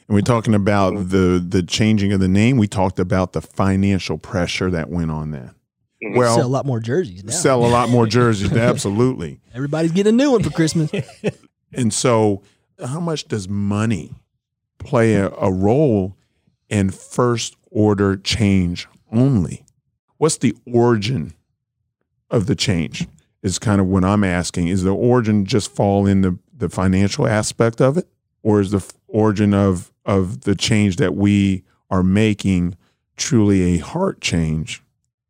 And 0.09 0.17
we're 0.17 0.23
talking 0.23 0.55
about 0.55 0.93
mm-hmm. 0.93 1.09
the 1.09 1.39
the 1.39 1.63
changing 1.63 2.13
of 2.13 2.21
the 2.21 2.29
name. 2.29 2.57
We 2.57 2.67
talked 2.67 2.99
about 2.99 3.33
the 3.33 3.41
financial 3.41 4.19
pressure 4.19 4.71
that 4.71 4.91
went 4.91 5.11
on 5.11 5.31
there. 5.31 5.55
Well, 6.03 6.37
sell 6.37 6.47
a 6.47 6.49
lot 6.49 6.67
more 6.67 6.81
jerseys. 6.81 7.23
Now. 7.23 7.33
Sell 7.33 7.65
a 7.65 7.69
lot 7.69 7.89
more 7.89 8.07
jerseys. 8.07 8.53
absolutely. 8.57 9.41
Everybody's 9.55 9.93
getting 9.93 10.15
a 10.15 10.17
new 10.17 10.33
one 10.33 10.43
for 10.43 10.51
Christmas. 10.51 10.91
and 11.73 11.93
so, 11.95 12.43
how 12.85 13.01
much 13.01 13.29
does 13.29 13.49
money 13.49 14.13
play 14.79 15.15
a, 15.15 15.31
a 15.31 15.53
role 15.53 16.17
in 16.69 16.91
first 16.91 17.57
order 17.71 18.17
change 18.17 18.89
only? 19.13 19.65
What's 20.19 20.39
the 20.39 20.57
origin 20.67 21.35
of 22.31 22.47
the 22.47 22.57
change? 22.57 23.07
Is 23.43 23.59
kind 23.59 23.81
of 23.81 23.87
what 23.87 24.05
I'm 24.05 24.25
asking. 24.25 24.69
Is 24.69 24.85
the 24.85 24.95
origin 24.95 25.45
just 25.47 25.71
fall 25.71 26.07
in 26.07 26.23
the, 26.23 26.39
the 26.57 26.69
financial 26.69 27.27
aspect 27.27 27.81
of 27.81 27.97
it, 27.97 28.09
or 28.43 28.61
is 28.61 28.71
the 28.71 28.93
origin 29.09 29.55
of 29.55 29.93
of 30.05 30.43
the 30.43 30.55
change 30.55 30.97
that 30.97 31.15
we 31.15 31.65
are 31.91 32.03
making 32.03 32.77
truly 33.17 33.75
a 33.75 33.79
heart 33.79 34.21
change 34.21 34.83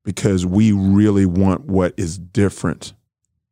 because 0.04 0.44
we 0.44 0.72
really 0.72 1.26
want 1.26 1.66
what 1.66 1.94
is 1.96 2.18
different 2.18 2.92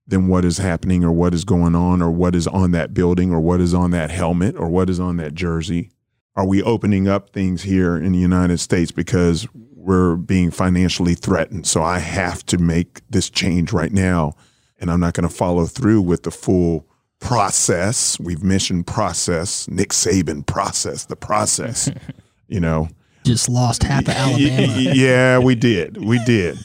than 0.06 0.26
what 0.26 0.44
is 0.44 0.58
happening 0.58 1.04
or 1.04 1.12
what 1.12 1.32
is 1.32 1.44
going 1.44 1.74
on 1.74 2.02
or 2.02 2.10
what 2.10 2.34
is 2.34 2.46
on 2.48 2.72
that 2.72 2.92
building 2.92 3.32
or 3.32 3.40
what 3.40 3.60
is 3.60 3.72
on 3.72 3.92
that 3.92 4.10
helmet 4.10 4.56
or 4.56 4.68
what 4.68 4.90
is 4.90 4.98
on 4.98 5.16
that 5.18 5.34
jersey. 5.34 5.90
Are 6.36 6.46
we 6.46 6.62
opening 6.62 7.08
up 7.08 7.30
things 7.30 7.62
here 7.62 7.96
in 7.96 8.12
the 8.12 8.18
United 8.18 8.58
States 8.58 8.90
because 8.90 9.46
we're 9.52 10.16
being 10.16 10.50
financially 10.50 11.14
threatened? 11.14 11.66
So 11.66 11.82
I 11.82 11.98
have 11.98 12.44
to 12.46 12.58
make 12.58 13.02
this 13.08 13.30
change 13.30 13.72
right 13.72 13.92
now, 13.92 14.34
and 14.78 14.90
I'm 14.90 15.00
not 15.00 15.14
going 15.14 15.28
to 15.28 15.34
follow 15.34 15.66
through 15.66 16.02
with 16.02 16.24
the 16.24 16.30
full 16.30 16.86
process. 17.20 18.18
We've 18.18 18.42
mentioned 18.42 18.86
process, 18.86 19.68
Nick 19.68 19.90
Saban 19.90 20.44
process, 20.46 21.04
the 21.04 21.16
process. 21.16 21.90
you 22.48 22.60
know, 22.60 22.88
just 23.24 23.48
lost 23.48 23.83
half 23.83 24.02
of 24.02 24.09
Alabama. 24.14 24.72
yeah, 24.72 25.38
we 25.38 25.54
did, 25.54 25.96
we 26.02 26.18
did, 26.24 26.59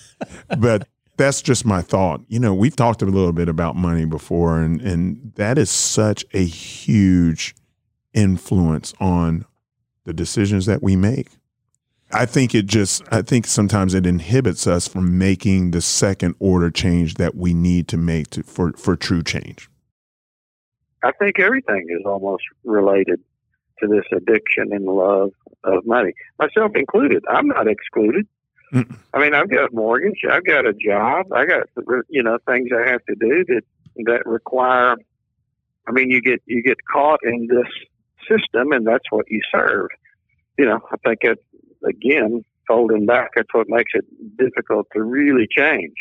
but 0.58 0.88
that's 1.18 1.41
just 1.41 1.65
my 1.65 1.82
thought. 1.82 2.22
You 2.28 2.39
know, 2.39 2.54
we've 2.54 2.76
talked 2.76 3.02
a 3.02 3.06
little 3.06 3.34
bit 3.34 3.50
about 3.50 3.76
money 3.76 4.06
before, 4.06 4.60
and 4.60 4.82
and 4.82 5.34
that 5.36 5.58
is 5.58 5.70
such 5.70 6.26
a 6.34 6.44
huge 6.46 7.56
influence 8.13 8.94
on 9.00 9.46
the 10.06 10.13
decisions 10.13 10.65
that 10.65 10.82
we 10.82 10.96
make. 10.96 11.30
I 12.12 12.26
think 12.26 12.54
it 12.54 12.68
just 12.68 13.04
I 13.12 13.22
think 13.22 13.48
sometimes 13.48 13.94
it 13.94 14.06
inhibits 14.06 14.68
us 14.68 14.88
from 14.88 15.18
making 15.18 15.72
the 15.72 15.82
second 15.82 16.36
order 16.39 16.70
change 16.70 17.15
that 17.15 17.36
we 17.36 17.54
need 17.54 17.88
to 17.89 17.98
make 17.98 18.30
to, 18.32 18.44
for 18.44 18.74
for 18.74 18.96
true 18.96 19.24
change. 19.24 19.70
I 21.04 21.12
think 21.13 21.39
everything 21.39 21.86
is 21.89 22.04
almost 22.06 22.44
related 22.63 23.22
to 23.80 23.88
this 23.88 24.06
addiction 24.12 24.72
and 24.72 24.86
love 24.86 25.32
of 25.65 25.86
money, 25.86 26.13
myself 26.39 26.71
included. 26.75 27.23
I'm 27.30 27.47
not 27.47 27.67
excluded. 27.67 28.28
Mm. 28.73 28.97
I 29.13 29.19
mean, 29.19 29.34
I've 29.34 29.49
got 29.49 29.71
a 29.71 29.75
mortgage, 29.75 30.21
I've 30.30 30.45
got 30.45 30.65
a 30.65 30.73
job, 30.73 31.32
I 31.34 31.45
got 31.45 31.67
you 32.10 32.23
know 32.23 32.38
things 32.47 32.69
I 32.75 32.89
have 32.89 33.04
to 33.06 33.15
do 33.15 33.45
that 33.47 33.62
that 34.06 34.25
require. 34.25 34.95
I 35.88 35.91
mean, 35.91 36.10
you 36.10 36.21
get 36.21 36.41
you 36.45 36.63
get 36.63 36.78
caught 36.91 37.19
in 37.23 37.47
this 37.47 37.67
system, 38.28 38.71
and 38.71 38.86
that's 38.86 39.06
what 39.12 39.30
you 39.30 39.41
serve. 39.51 39.89
You 40.58 40.65
know, 40.65 40.80
I 40.91 40.97
think 41.06 41.19
it 41.23 41.43
again 41.88 42.43
folding 42.67 43.06
back. 43.06 43.32
That's 43.36 43.54
what 43.54 43.69
makes 43.69 43.91
it 43.93 44.06
difficult 44.38 44.88
to 44.93 45.04
really 45.04 45.47
change. 45.49 45.93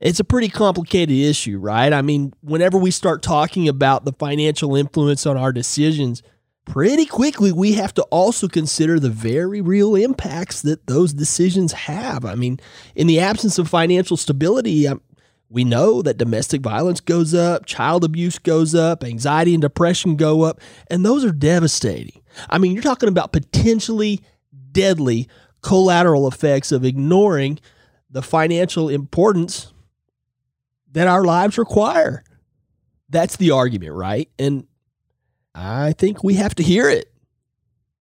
It's 0.00 0.20
a 0.20 0.24
pretty 0.24 0.48
complicated 0.48 1.16
issue, 1.16 1.58
right? 1.58 1.92
I 1.92 2.02
mean, 2.02 2.34
whenever 2.42 2.76
we 2.76 2.90
start 2.90 3.22
talking 3.22 3.68
about 3.68 4.04
the 4.04 4.12
financial 4.12 4.76
influence 4.76 5.24
on 5.24 5.36
our 5.36 5.52
decisions, 5.52 6.22
pretty 6.64 7.06
quickly 7.06 7.52
we 7.52 7.72
have 7.74 7.94
to 7.94 8.02
also 8.04 8.48
consider 8.48 8.98
the 8.98 9.10
very 9.10 9.60
real 9.60 9.94
impacts 9.94 10.62
that 10.62 10.86
those 10.86 11.12
decisions 11.12 11.72
have. 11.72 12.24
I 12.24 12.34
mean, 12.34 12.58
in 12.94 13.06
the 13.06 13.20
absence 13.20 13.58
of 13.58 13.68
financial 13.68 14.16
stability, 14.16 14.86
um, 14.88 15.00
we 15.50 15.64
know 15.64 16.02
that 16.02 16.18
domestic 16.18 16.62
violence 16.62 17.00
goes 17.00 17.34
up, 17.34 17.66
child 17.66 18.02
abuse 18.02 18.38
goes 18.38 18.74
up, 18.74 19.04
anxiety 19.04 19.54
and 19.54 19.62
depression 19.62 20.16
go 20.16 20.42
up, 20.42 20.60
and 20.90 21.04
those 21.04 21.24
are 21.24 21.32
devastating. 21.32 22.22
I 22.50 22.58
mean, 22.58 22.72
you're 22.72 22.82
talking 22.82 23.08
about 23.08 23.32
potentially 23.32 24.20
deadly 24.72 25.28
collateral 25.60 26.26
effects 26.26 26.72
of 26.72 26.84
ignoring 26.84 27.60
the 28.10 28.22
financial 28.22 28.88
importance 28.88 29.72
that 30.92 31.06
our 31.06 31.24
lives 31.24 31.58
require. 31.58 32.24
That's 33.08 33.36
the 33.36 33.50
argument, 33.50 33.92
right? 33.92 34.28
And 34.38 34.66
I 35.54 35.92
think 35.92 36.24
we 36.24 36.34
have 36.34 36.54
to 36.56 36.62
hear 36.62 36.88
it. 36.88 37.10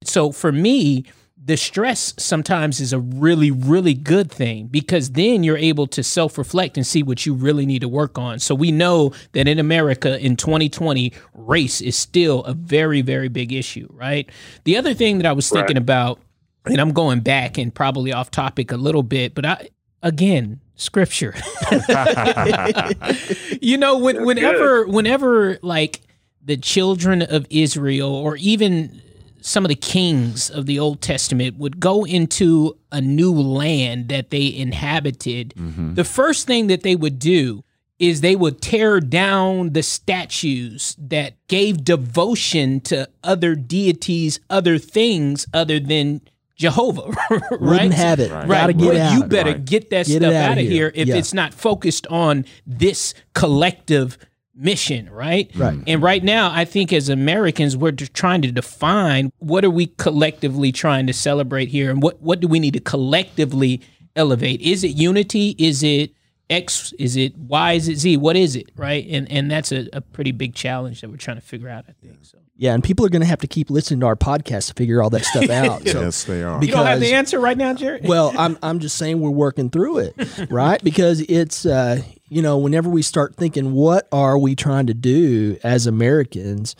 So 0.04 0.32
for 0.32 0.52
me, 0.52 1.04
the 1.42 1.56
stress 1.56 2.12
sometimes 2.18 2.80
is 2.80 2.92
a 2.92 2.98
really, 2.98 3.50
really 3.50 3.94
good 3.94 4.30
thing 4.30 4.66
because 4.66 5.12
then 5.12 5.42
you're 5.42 5.56
able 5.56 5.86
to 5.86 6.02
self 6.02 6.36
reflect 6.36 6.76
and 6.76 6.86
see 6.86 7.02
what 7.02 7.24
you 7.24 7.32
really 7.32 7.64
need 7.64 7.80
to 7.80 7.88
work 7.88 8.18
on. 8.18 8.38
So 8.38 8.54
we 8.54 8.70
know 8.70 9.12
that 9.32 9.48
in 9.48 9.58
America 9.58 10.18
in 10.18 10.36
2020, 10.36 11.12
race 11.32 11.80
is 11.80 11.96
still 11.96 12.44
a 12.44 12.52
very, 12.52 13.00
very 13.00 13.28
big 13.28 13.52
issue, 13.52 13.88
right? 13.90 14.28
The 14.64 14.76
other 14.76 14.92
thing 14.92 15.18
that 15.18 15.26
I 15.26 15.32
was 15.32 15.48
thinking 15.48 15.76
right. 15.76 15.82
about, 15.82 16.20
and 16.66 16.78
I'm 16.78 16.92
going 16.92 17.20
back 17.20 17.56
and 17.56 17.74
probably 17.74 18.12
off 18.12 18.30
topic 18.30 18.70
a 18.70 18.76
little 18.76 19.02
bit, 19.02 19.34
but 19.34 19.46
I, 19.46 19.68
again, 20.02 20.60
scripture. 20.74 21.34
you 23.62 23.78
know, 23.78 23.96
when, 23.96 24.26
whenever, 24.26 24.86
whenever 24.86 25.58
like, 25.62 26.02
the 26.42 26.56
children 26.56 27.22
of 27.22 27.46
Israel 27.50 28.14
or 28.14 28.36
even 28.36 29.02
some 29.40 29.64
of 29.64 29.68
the 29.68 29.74
kings 29.74 30.50
of 30.50 30.66
the 30.66 30.78
Old 30.78 31.00
Testament 31.00 31.56
would 31.58 31.80
go 31.80 32.04
into 32.04 32.76
a 32.92 33.00
new 33.00 33.32
land 33.32 34.08
that 34.08 34.30
they 34.30 34.54
inhabited, 34.54 35.54
mm-hmm. 35.56 35.94
the 35.94 36.04
first 36.04 36.46
thing 36.46 36.66
that 36.66 36.82
they 36.82 36.96
would 36.96 37.18
do 37.18 37.64
is 37.98 38.22
they 38.22 38.36
would 38.36 38.62
tear 38.62 38.98
down 38.98 39.70
the 39.70 39.82
statues 39.82 40.96
that 40.98 41.34
gave 41.48 41.84
devotion 41.84 42.80
to 42.80 43.08
other 43.22 43.54
deities, 43.54 44.40
other 44.48 44.78
things 44.78 45.46
other 45.52 45.78
than 45.78 46.22
Jehovah, 46.56 47.10
right? 47.30 47.60
Wouldn't 47.60 47.94
have 47.94 48.20
it. 48.20 48.30
Right. 48.30 48.48
right. 48.48 48.76
Well, 48.76 48.98
out. 48.98 49.12
you 49.12 49.24
better 49.24 49.52
right. 49.52 49.64
get 49.64 49.90
that 49.90 50.06
get 50.06 50.22
stuff 50.22 50.34
out, 50.34 50.52
of 50.52 50.58
here, 50.58 50.70
here 50.70 50.92
if 50.94 51.08
yeah. 51.08 51.16
it's 51.16 51.34
not 51.34 51.54
focused 51.54 52.06
on 52.08 52.46
this 52.66 53.14
collective 53.34 54.18
mission, 54.60 55.10
right? 55.10 55.50
Right. 55.56 55.78
And 55.86 56.02
right 56.02 56.22
now, 56.22 56.52
I 56.52 56.64
think 56.64 56.92
as 56.92 57.08
Americans, 57.08 57.76
we're 57.76 57.92
trying 57.92 58.42
to 58.42 58.52
define 58.52 59.32
what 59.38 59.64
are 59.64 59.70
we 59.70 59.86
collectively 59.86 60.70
trying 60.70 61.06
to 61.06 61.12
celebrate 61.12 61.68
here, 61.68 61.90
and 61.90 62.02
what 62.02 62.20
what 62.20 62.40
do 62.40 62.48
we 62.48 62.60
need 62.60 62.74
to 62.74 62.80
collectively 62.80 63.80
elevate? 64.14 64.60
Is 64.60 64.84
it 64.84 64.88
unity? 64.88 65.56
Is 65.58 65.82
it 65.82 66.12
X? 66.48 66.92
Is 66.98 67.16
it 67.16 67.36
Y? 67.36 67.72
Is 67.72 67.88
it 67.88 67.96
Z? 67.96 68.16
What 68.18 68.36
is 68.36 68.54
it? 68.56 68.70
Right. 68.76 69.06
And 69.08 69.30
and 69.30 69.50
that's 69.50 69.72
a, 69.72 69.88
a 69.92 70.00
pretty 70.00 70.32
big 70.32 70.54
challenge 70.54 71.00
that 71.00 71.10
we're 71.10 71.16
trying 71.16 71.38
to 71.38 71.42
figure 71.42 71.68
out. 71.68 71.86
I 71.88 71.92
think 71.92 72.18
so. 72.22 72.38
Yeah, 72.60 72.74
and 72.74 72.84
people 72.84 73.06
are 73.06 73.08
going 73.08 73.22
to 73.22 73.26
have 73.26 73.40
to 73.40 73.46
keep 73.46 73.70
listening 73.70 74.00
to 74.00 74.06
our 74.06 74.16
podcast 74.16 74.68
to 74.68 74.74
figure 74.74 75.02
all 75.02 75.08
that 75.10 75.24
stuff 75.24 75.48
out. 75.50 75.88
So, 75.88 76.02
yes, 76.02 76.24
they 76.24 76.42
are. 76.42 76.60
Because, 76.60 76.68
you 76.68 76.74
don't 76.74 76.84
have 76.84 77.00
the 77.00 77.14
answer 77.14 77.40
right 77.40 77.56
now, 77.56 77.72
Jared. 77.72 78.06
well, 78.06 78.34
I'm 78.36 78.58
I'm 78.62 78.80
just 78.80 78.98
saying 78.98 79.18
we're 79.18 79.30
working 79.30 79.70
through 79.70 80.00
it, 80.00 80.14
right? 80.50 80.84
Because 80.84 81.22
it's 81.22 81.64
uh, 81.64 82.02
you 82.28 82.42
know, 82.42 82.58
whenever 82.58 82.90
we 82.90 83.00
start 83.00 83.34
thinking, 83.34 83.72
what 83.72 84.08
are 84.12 84.36
we 84.36 84.54
trying 84.54 84.88
to 84.88 84.94
do 84.94 85.58
as 85.64 85.86
Americans? 85.86 86.76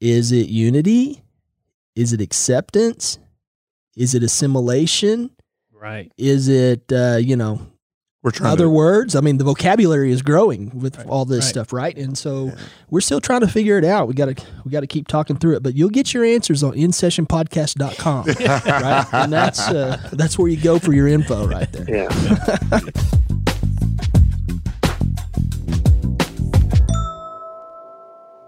Is 0.00 0.32
it 0.32 0.48
unity? 0.48 1.22
Is 1.94 2.12
it 2.12 2.20
acceptance? 2.20 3.20
Is 3.96 4.16
it 4.16 4.24
assimilation? 4.24 5.30
Right. 5.72 6.10
Is 6.18 6.48
it, 6.48 6.92
uh, 6.92 7.18
you 7.20 7.36
know, 7.36 7.60
we're 8.22 8.32
trying 8.32 8.50
other 8.50 8.64
to, 8.64 8.70
words? 8.70 9.14
I 9.14 9.20
mean, 9.20 9.38
the 9.38 9.44
vocabulary 9.44 10.10
is 10.10 10.22
growing 10.22 10.76
with 10.76 10.98
right, 10.98 11.06
all 11.06 11.24
this 11.24 11.44
right. 11.44 11.50
stuff, 11.50 11.72
right? 11.72 11.96
And 11.96 12.18
so 12.18 12.46
yeah. 12.46 12.56
we're 12.90 13.00
still 13.00 13.20
trying 13.20 13.42
to 13.42 13.48
figure 13.48 13.78
it 13.78 13.84
out. 13.84 14.08
We 14.08 14.14
got 14.14 14.36
to 14.36 14.44
we 14.64 14.72
got 14.72 14.80
to 14.80 14.88
keep 14.88 15.06
talking 15.06 15.36
through 15.36 15.56
it, 15.56 15.62
but 15.62 15.74
you'll 15.74 15.88
get 15.90 16.12
your 16.12 16.24
answers 16.24 16.64
on 16.64 16.72
insessionpodcast.com, 16.72 18.26
right? 18.26 19.06
And 19.12 19.32
that's 19.32 19.60
uh, 19.60 20.08
that's 20.12 20.36
where 20.36 20.48
you 20.48 20.56
go 20.56 20.80
for 20.80 20.92
your 20.92 21.06
info 21.06 21.46
right 21.46 21.70
there. 21.72 21.88
Yeah. 21.88 22.80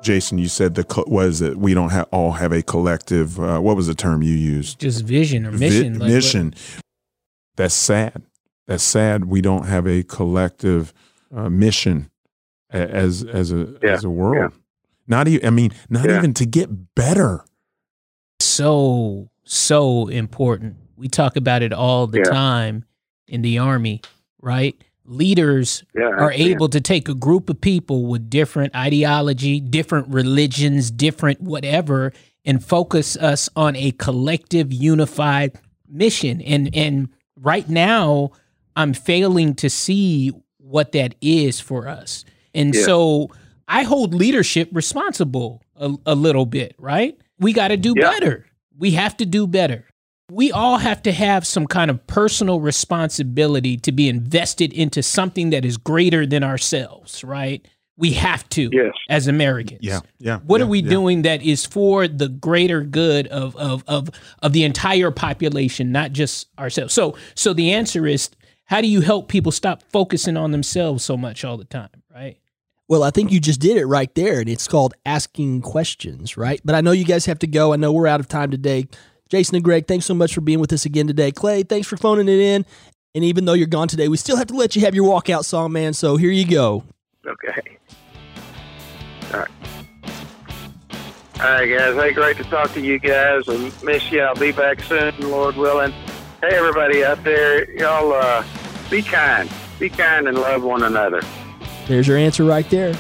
Jason, 0.03 0.39
you 0.39 0.49
said 0.49 0.75
the 0.75 1.05
was 1.07 1.43
it 1.43 1.59
we 1.59 1.75
don't 1.75 1.91
have 1.91 2.09
all 2.11 2.33
have 2.33 2.51
a 2.51 2.63
collective. 2.63 3.39
Uh, 3.39 3.61
what 3.61 3.77
was 3.77 3.87
the 3.87 3.95
term 3.95 4.23
you 4.23 4.35
used? 4.35 4.81
Just 4.81 5.05
vision 5.05 5.47
or 5.47 5.53
mission. 5.53 5.95
Vi- 5.95 6.01
like 6.01 6.13
mission. 6.13 6.47
What? 6.47 6.83
That's 7.57 7.75
sad. 7.75 8.23
That's 8.71 8.85
sad. 8.85 9.25
We 9.25 9.41
don't 9.41 9.67
have 9.67 9.85
a 9.89 10.05
collective 10.05 10.95
uh, 11.35 11.51
mission 11.51 12.09
as 12.71 13.25
as 13.25 13.51
a 13.51 13.75
yeah. 13.83 13.91
as 13.91 14.05
a 14.05 14.11
world. 14.11 14.53
Yeah. 14.53 14.59
Not 15.09 15.27
even. 15.27 15.45
I 15.45 15.51
mean, 15.51 15.73
not 15.89 16.09
yeah. 16.09 16.19
even 16.19 16.35
to 16.35 16.47
get 16.47 16.95
better. 16.95 17.45
So 18.39 19.29
so 19.43 20.07
important. 20.07 20.77
We 20.97 21.09
talk 21.09 21.35
about 21.35 21.63
it 21.63 21.73
all 21.73 22.07
the 22.07 22.23
time 22.23 22.85
in 23.27 23.43
the 23.43 23.59
army, 23.59 24.03
right? 24.41 24.81
leaders 25.05 25.83
yeah, 25.93 26.05
are 26.05 26.31
able 26.31 26.69
to 26.69 26.81
take 26.81 27.09
a 27.09 27.15
group 27.15 27.51
of 27.51 27.61
people 27.61 28.07
with 28.07 28.31
different 28.31 28.77
ideology, 28.77 29.59
different 29.59 30.07
religions, 30.07 30.89
different 30.89 31.41
whatever, 31.41 32.13
and 32.45 32.65
focus 32.65 33.17
us 33.17 33.49
on 33.57 33.75
a 33.75 33.91
collective, 33.93 34.73
unified 34.73 35.59
mission. 35.89 36.41
And 36.43 36.71
and 36.77 37.09
right 37.37 37.69
now, 37.69 38.31
I'm 38.81 38.95
failing 38.95 39.55
to 39.57 39.71
see 39.71 40.33
what 40.59 40.93
that 40.93 41.15
is 41.21 41.61
for 41.61 41.89
us. 41.89 42.25
And 42.55 42.75
yeah. 42.75 42.83
so 42.85 43.31
I 43.69 43.85
hold 43.85 44.15
leadership 44.15 44.69
responsible 44.73 45.63
a, 45.77 45.95
a 46.07 46.15
little 46.15 46.47
bit, 46.47 46.75
right? 46.79 47.17
We 47.39 47.53
got 47.53 47.69
to 47.69 47.77
do 47.77 47.95
yeah. 47.97 48.11
better. 48.11 48.47
We 48.77 48.93
have 48.93 49.17
to 49.19 49.27
do 49.27 49.47
better 49.47 49.87
we 50.31 50.53
all 50.53 50.79
have 50.79 51.03
to 51.03 51.13
have 51.13 51.47
some 51.47 51.67
kind 51.67 51.91
of 51.91 52.07
personal 52.07 52.61
responsibility 52.61 53.77
to 53.79 53.93
be 53.93 54.09
invested 54.09 54.73
into 54.73 55.03
something 55.03 55.51
that 55.51 55.65
is 55.65 55.77
greater 55.77 56.25
than 56.25 56.45
ourselves, 56.45 57.25
right? 57.25 57.67
We 57.97 58.13
have 58.13 58.49
to 58.51 58.71
yes. 58.73 58.93
as 59.11 59.27
Americans. 59.27 59.81
Yeah. 59.83 60.01
Yeah. 60.19 60.39
What 60.39 60.61
yeah, 60.61 60.65
are 60.65 60.69
we 60.69 60.81
yeah. 60.81 60.89
doing 60.89 61.23
that 61.23 61.43
is 61.43 61.67
for 61.67 62.09
the 62.09 62.29
greater 62.29 62.83
good 62.83 63.27
of, 63.27 63.55
of 63.57 63.85
of 63.87 64.09
of 64.43 64.53
the 64.55 64.65
entire 64.65 65.11
population, 65.11 65.93
not 65.93 66.13
just 66.13 66.49
ourselves? 66.59 66.95
So 66.95 67.17
so 67.35 67.53
the 67.53 67.73
answer 67.73 68.07
is 68.07 68.31
how 68.71 68.81
do 68.81 68.87
you 68.87 69.01
help 69.01 69.27
people 69.27 69.51
stop 69.51 69.83
focusing 69.91 70.37
on 70.37 70.53
themselves 70.53 71.05
so 71.05 71.17
much 71.17 71.45
all 71.45 71.57
the 71.57 71.65
time, 71.65 71.91
right? 72.15 72.39
Well, 72.87 73.03
I 73.03 73.11
think 73.11 73.33
you 73.33 73.41
just 73.41 73.61
did 73.61 73.77
it 73.77 73.85
right 73.85 74.15
there, 74.15 74.39
and 74.39 74.49
it's 74.49 74.69
called 74.69 74.95
asking 75.05 75.63
questions, 75.63 76.37
right? 76.37 76.61
But 76.65 76.77
I 76.77 76.81
know 76.81 76.93
you 76.93 77.05
guys 77.05 77.27
have 77.27 77.41
to 77.41 77.49
go. 77.49 77.73
I 77.73 77.77
know 77.77 77.93
we're 77.93 78.07
out 78.07 78.21
of 78.21 78.29
time 78.29 78.53
today. 78.53 78.87
Jason 79.29 79.57
and 79.57 79.65
Greg, 79.65 79.89
thanks 79.89 80.07
so 80.07 80.15
much 80.15 80.35
for 80.35 80.41
being 80.41 80.61
with 80.61 80.73
us 80.73 80.85
again 80.85 81.09
today. 81.09 81.33
Clay, 81.33 81.65
thanks 81.65 81.89
for 81.89 81.97
phoning 81.97 82.29
it 82.29 82.39
in. 82.39 82.65
And 83.13 83.25
even 83.25 83.45
though 83.45 83.55
you're 83.55 83.67
gone 83.67 83.89
today, 83.89 84.07
we 84.07 84.17
still 84.17 84.37
have 84.37 84.47
to 84.47 84.55
let 84.55 84.77
you 84.77 84.83
have 84.83 84.95
your 84.95 85.05
walkout 85.05 85.45
song, 85.45 85.73
man. 85.73 85.93
So 85.93 86.17
here 86.17 86.31
you 86.31 86.47
go. 86.47 86.85
Okay. 87.27 87.77
All 89.35 89.41
right. 89.41 89.51
All 91.41 91.47
right, 91.47 91.67
guys. 91.67 91.97
Hey, 91.97 92.13
great 92.13 92.37
to 92.37 92.45
talk 92.45 92.73
to 92.75 92.81
you 92.81 93.01
guys. 93.01 93.49
And 93.49 93.83
miss 93.83 94.13
you. 94.13 94.21
I'll 94.21 94.37
be 94.37 94.53
back 94.53 94.81
soon, 94.83 95.13
Lord 95.29 95.57
willing. 95.57 95.93
Hey, 96.41 96.57
everybody 96.57 97.05
out 97.05 97.23
there, 97.23 97.71
y'all 97.73 98.15
uh, 98.15 98.43
be 98.91 99.03
kind. 99.03 99.49
Be 99.79 99.89
kind 99.89 100.29
and 100.29 100.37
love 100.37 100.63
one 100.63 100.83
another. 100.83 101.23
There's 101.87 102.09
your 102.09 102.17
answer 102.17 102.45
right 102.45 102.69
there. 102.71 102.95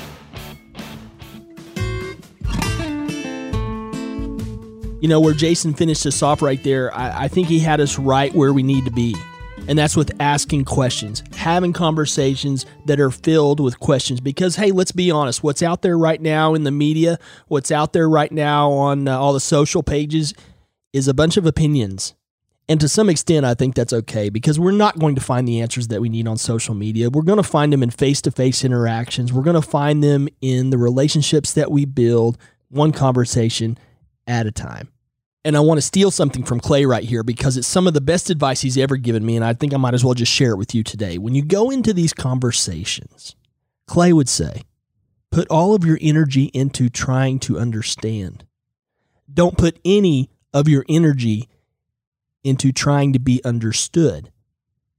You 5.00 5.08
know, 5.08 5.20
where 5.20 5.34
Jason 5.34 5.74
finished 5.74 6.04
us 6.06 6.22
off 6.22 6.42
right 6.42 6.62
there, 6.62 6.94
I, 6.94 7.24
I 7.24 7.28
think 7.28 7.48
he 7.48 7.58
had 7.58 7.80
us 7.80 7.98
right 7.98 8.34
where 8.34 8.52
we 8.52 8.62
need 8.62 8.84
to 8.84 8.90
be. 8.90 9.16
And 9.66 9.78
that's 9.78 9.96
with 9.96 10.10
asking 10.20 10.64
questions, 10.64 11.22
having 11.36 11.72
conversations 11.72 12.66
that 12.86 13.00
are 13.00 13.10
filled 13.10 13.60
with 13.60 13.78
questions. 13.80 14.20
Because, 14.20 14.56
hey, 14.56 14.72
let's 14.72 14.92
be 14.92 15.10
honest, 15.10 15.42
what's 15.42 15.62
out 15.62 15.82
there 15.82 15.96
right 15.96 16.20
now 16.20 16.54
in 16.54 16.64
the 16.64 16.70
media, 16.70 17.18
what's 17.48 17.70
out 17.70 17.92
there 17.92 18.08
right 18.08 18.32
now 18.32 18.70
on 18.72 19.08
uh, 19.08 19.18
all 19.18 19.32
the 19.32 19.40
social 19.40 19.82
pages 19.82 20.34
is 20.92 21.08
a 21.08 21.14
bunch 21.14 21.36
of 21.36 21.46
opinions. 21.46 22.14
And 22.70 22.80
to 22.82 22.88
some 22.88 23.10
extent, 23.10 23.44
I 23.44 23.54
think 23.54 23.74
that's 23.74 23.92
okay 23.92 24.28
because 24.28 24.60
we're 24.60 24.70
not 24.70 24.96
going 24.96 25.16
to 25.16 25.20
find 25.20 25.46
the 25.46 25.60
answers 25.60 25.88
that 25.88 26.00
we 26.00 26.08
need 26.08 26.28
on 26.28 26.36
social 26.36 26.72
media. 26.72 27.10
We're 27.10 27.22
going 27.22 27.38
to 27.38 27.42
find 27.42 27.72
them 27.72 27.82
in 27.82 27.90
face 27.90 28.22
to 28.22 28.30
face 28.30 28.64
interactions. 28.64 29.32
We're 29.32 29.42
going 29.42 29.60
to 29.60 29.68
find 29.68 30.04
them 30.04 30.28
in 30.40 30.70
the 30.70 30.78
relationships 30.78 31.52
that 31.54 31.72
we 31.72 31.84
build, 31.84 32.38
one 32.68 32.92
conversation 32.92 33.76
at 34.28 34.46
a 34.46 34.52
time. 34.52 34.88
And 35.44 35.56
I 35.56 35.60
want 35.60 35.78
to 35.78 35.82
steal 35.82 36.12
something 36.12 36.44
from 36.44 36.60
Clay 36.60 36.84
right 36.84 37.02
here 37.02 37.24
because 37.24 37.56
it's 37.56 37.66
some 37.66 37.88
of 37.88 37.94
the 37.94 38.00
best 38.00 38.30
advice 38.30 38.60
he's 38.60 38.78
ever 38.78 38.96
given 38.96 39.26
me. 39.26 39.34
And 39.34 39.44
I 39.44 39.52
think 39.52 39.74
I 39.74 39.76
might 39.76 39.94
as 39.94 40.04
well 40.04 40.14
just 40.14 40.30
share 40.30 40.52
it 40.52 40.58
with 40.58 40.72
you 40.72 40.84
today. 40.84 41.18
When 41.18 41.34
you 41.34 41.44
go 41.44 41.70
into 41.70 41.92
these 41.92 42.12
conversations, 42.12 43.34
Clay 43.88 44.12
would 44.12 44.28
say, 44.28 44.62
put 45.32 45.48
all 45.48 45.74
of 45.74 45.84
your 45.84 45.98
energy 46.00 46.52
into 46.54 46.88
trying 46.88 47.40
to 47.40 47.58
understand. 47.58 48.44
Don't 49.32 49.58
put 49.58 49.80
any 49.84 50.30
of 50.54 50.68
your 50.68 50.84
energy 50.88 51.48
into 52.42 52.72
trying 52.72 53.12
to 53.12 53.18
be 53.18 53.42
understood. 53.44 54.30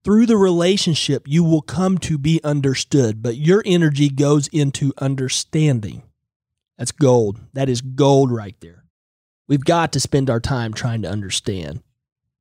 Through 0.03 0.25
the 0.25 0.37
relationship, 0.37 1.23
you 1.27 1.43
will 1.43 1.61
come 1.61 1.97
to 1.99 2.17
be 2.17 2.41
understood, 2.43 3.21
but 3.21 3.37
your 3.37 3.61
energy 3.65 4.09
goes 4.09 4.47
into 4.47 4.93
understanding. 4.97 6.03
That's 6.77 6.91
gold. 6.91 7.39
That 7.53 7.69
is 7.69 7.81
gold 7.81 8.31
right 8.31 8.55
there. 8.61 8.85
We've 9.47 9.63
got 9.63 9.91
to 9.93 9.99
spend 9.99 10.29
our 10.29 10.39
time 10.39 10.73
trying 10.73 11.03
to 11.03 11.09
understand. 11.09 11.83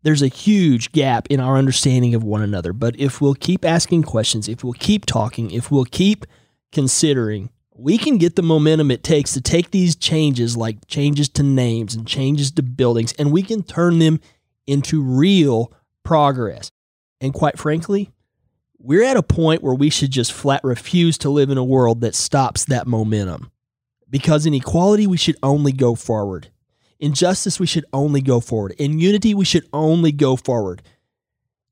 There's 0.03 0.23
a 0.23 0.29
huge 0.29 0.93
gap 0.93 1.27
in 1.29 1.41
our 1.41 1.59
understanding 1.59 2.15
of 2.15 2.25
one 2.25 2.41
another, 2.41 2.73
but 2.73 2.99
if 2.99 3.21
we'll 3.21 3.35
keep 3.35 3.65
asking 3.65 4.05
questions, 4.05 4.49
if 4.49 4.65
we'll 4.65 4.73
keep 4.73 5.05
talking, 5.05 5.51
if 5.51 5.71
we'll 5.71 5.85
keep 5.85 6.25
considering, 6.73 7.51
we 7.75 7.99
can 7.99 8.17
get 8.17 8.37
the 8.37 8.43
momentum 8.43 8.91
it 8.91 9.03
takes 9.03 9.33
to 9.33 9.43
take 9.43 9.71
these 9.71 9.97
changes, 9.97 10.57
like 10.57 10.87
changes 10.87 11.29
to 11.31 11.43
names 11.43 11.95
and 11.95 12.07
changes 12.07 12.51
to 12.53 12.63
buildings, 12.63 13.13
and 13.19 13.31
we 13.33 13.43
can 13.43 13.63
turn 13.63 13.99
them 13.99 14.21
into 14.71 15.03
real 15.03 15.73
progress. 16.05 16.71
And 17.21 17.35
quite 17.35 17.59
frankly, 17.59 18.11
we're 18.79 19.05
at 19.05 19.17
a 19.17 19.23
point 19.23 19.63
where 19.63 19.75
we 19.75 19.91
should 19.91 20.11
just 20.11 20.33
flat 20.33 20.63
refuse 20.65 21.19
to 21.19 21.31
live 21.31 21.51
in 21.51 21.59
a 21.59 21.65
world 21.65 22.01
that 22.01 22.15
stops 22.15 22.65
that 22.67 22.87
momentum. 22.87 23.51
Because 24.09 24.47
in 24.47 24.55
equality, 24.55 25.07
we 25.07 25.17
should 25.17 25.37
only 25.43 25.73
go 25.73 25.95
forward. 25.95 26.49
In 26.99 27.13
justice, 27.13 27.61
we 27.61 27.67
should 27.67 27.85
only 27.93 28.21
go 28.21 28.41
forward. 28.41 28.73
In 28.79 28.99
unity, 28.99 29.35
we 29.35 29.45
should 29.45 29.69
only 29.73 30.13
go 30.13 30.37
forward. 30.37 30.83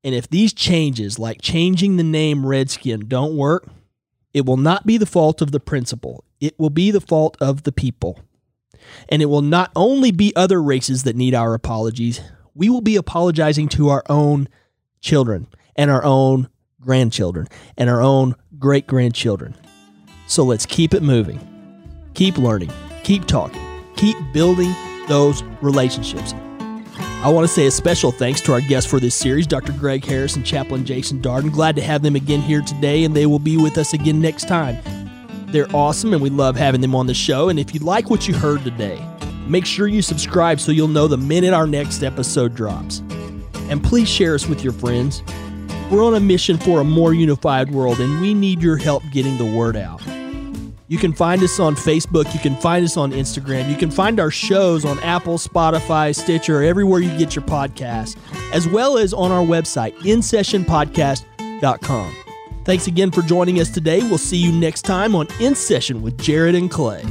And 0.05 0.14
if 0.14 0.28
these 0.28 0.53
changes, 0.53 1.18
like 1.18 1.42
changing 1.42 1.96
the 1.96 2.05
name 2.05 2.46
Redskin, 2.46 3.09
don't 3.09 3.36
work, 3.36 3.68
it 4.32 4.46
will 4.46 4.57
not 4.57 4.86
be 4.86 4.96
the 4.96 5.07
fault 5.07 5.42
of 5.42 5.51
the 5.51 5.61
principle. 5.61 6.24
It 6.40 6.59
will 6.59 6.70
be 6.70 6.90
the 6.90 7.01
fault 7.01 7.36
of 7.40 7.64
the 7.64 7.72
people. 7.72 8.20
And 9.09 9.20
it 9.22 9.26
will 9.26 9.42
not 9.42 9.70
only 9.74 10.12
be 10.12 10.34
other 10.36 10.62
races 10.62 11.03
that 11.03 11.16
need 11.16 11.34
our 11.34 11.55
apologies, 11.55 12.20
we 12.59 12.68
will 12.68 12.80
be 12.80 12.96
apologizing 12.96 13.68
to 13.68 13.88
our 13.88 14.02
own 14.09 14.48
children 15.00 15.46
and 15.76 15.92
our 15.92 16.04
own 16.04 16.48
grandchildren 16.80 17.46
and 17.76 17.88
our 17.88 18.02
own 18.02 18.34
great 18.59 18.88
grandchildren. 18.88 19.54
So 20.26 20.42
let's 20.42 20.66
keep 20.66 20.92
it 20.92 21.02
moving, 21.02 21.38
keep 22.14 22.36
learning, 22.36 22.72
keep 23.04 23.26
talking, 23.26 23.62
keep 23.96 24.16
building 24.32 24.74
those 25.06 25.44
relationships. 25.62 26.34
I 27.22 27.30
want 27.30 27.46
to 27.46 27.52
say 27.52 27.66
a 27.66 27.70
special 27.70 28.11
thanks 28.11 28.40
to 28.42 28.52
our 28.52 28.61
guests 28.61 28.90
for 28.90 28.98
this 28.98 29.14
series, 29.14 29.46
Dr. 29.46 29.72
Greg 29.72 30.04
Harris 30.04 30.34
and 30.34 30.44
Chaplain 30.44 30.84
Jason 30.84 31.22
Darden. 31.22 31.52
Glad 31.52 31.76
to 31.76 31.82
have 31.82 32.02
them 32.02 32.16
again 32.16 32.40
here 32.40 32.62
today, 32.62 33.04
and 33.04 33.14
they 33.14 33.26
will 33.26 33.38
be 33.38 33.56
with 33.56 33.78
us 33.78 33.92
again 33.92 34.20
next 34.20 34.48
time. 34.48 34.76
They're 35.46 35.70
awesome, 35.74 36.12
and 36.12 36.20
we 36.20 36.30
love 36.30 36.56
having 36.56 36.80
them 36.80 36.96
on 36.96 37.06
the 37.06 37.14
show. 37.14 37.48
And 37.50 37.59
if 37.59 37.72
you 37.72 37.80
like 37.80 38.11
what 38.11 38.26
you 38.26 38.34
heard 38.34 38.64
today, 38.64 39.00
Make 39.49 39.64
sure 39.64 39.88
you 39.88 40.03
subscribe 40.03 40.61
so 40.61 40.72
you'll 40.72 40.88
know 40.88 41.09
the 41.09 41.16
minute 41.16 41.55
our 41.55 41.66
next 41.66 42.03
episode 42.03 42.55
drops. 42.55 42.99
And 43.70 43.82
please 43.82 44.09
share 44.09 44.34
us 44.34 44.46
with 44.46 44.62
your 44.62 44.74
friends. 44.74 45.22
We're 45.90 46.05
on 46.05 46.14
a 46.14 46.20
mission 46.20 46.59
for 46.59 46.80
a 46.80 46.84
more 46.84 47.14
unified 47.14 47.70
world, 47.70 47.99
and 47.99 48.20
we 48.20 48.34
need 48.34 48.62
your 48.62 48.76
help 48.76 49.03
getting 49.11 49.38
the 49.38 49.46
word 49.46 49.76
out. 49.76 50.03
You 50.88 50.99
can 50.99 51.12
find 51.12 51.40
us 51.42 51.61
on 51.61 51.76
Facebook. 51.76 52.34
You 52.34 52.40
can 52.40 52.57
find 52.57 52.84
us 52.84 52.96
on 52.96 53.12
Instagram. 53.12 53.70
You 53.70 53.76
can 53.76 53.90
find 53.90 54.18
our 54.18 54.30
shows 54.30 54.86
on 54.86 54.99
Apple, 55.01 55.36
Spotify, 55.38 56.14
Stitcher, 56.14 56.62
everywhere 56.62 57.01
you 57.01 57.16
get 57.18 57.36
your 57.36 57.44
podcasts, 57.44 58.16
as 58.53 58.66
well 58.66 58.99
as 58.99 59.12
on 59.12 59.30
our 59.30 59.44
website, 59.44 59.94
InSessionPodcast.com. 59.99 62.16
Thanks 62.64 62.86
again 62.86 63.11
for 63.11 63.22
joining 63.22 63.61
us 63.61 63.70
today. 63.70 64.01
We'll 64.01 64.18
see 64.18 64.36
you 64.36 64.53
next 64.53 64.82
time 64.82 65.14
on 65.14 65.26
In 65.40 65.55
Session 65.55 66.03
with 66.03 66.18
Jared 66.18 66.55
and 66.55 66.70
Clay. 66.70 67.03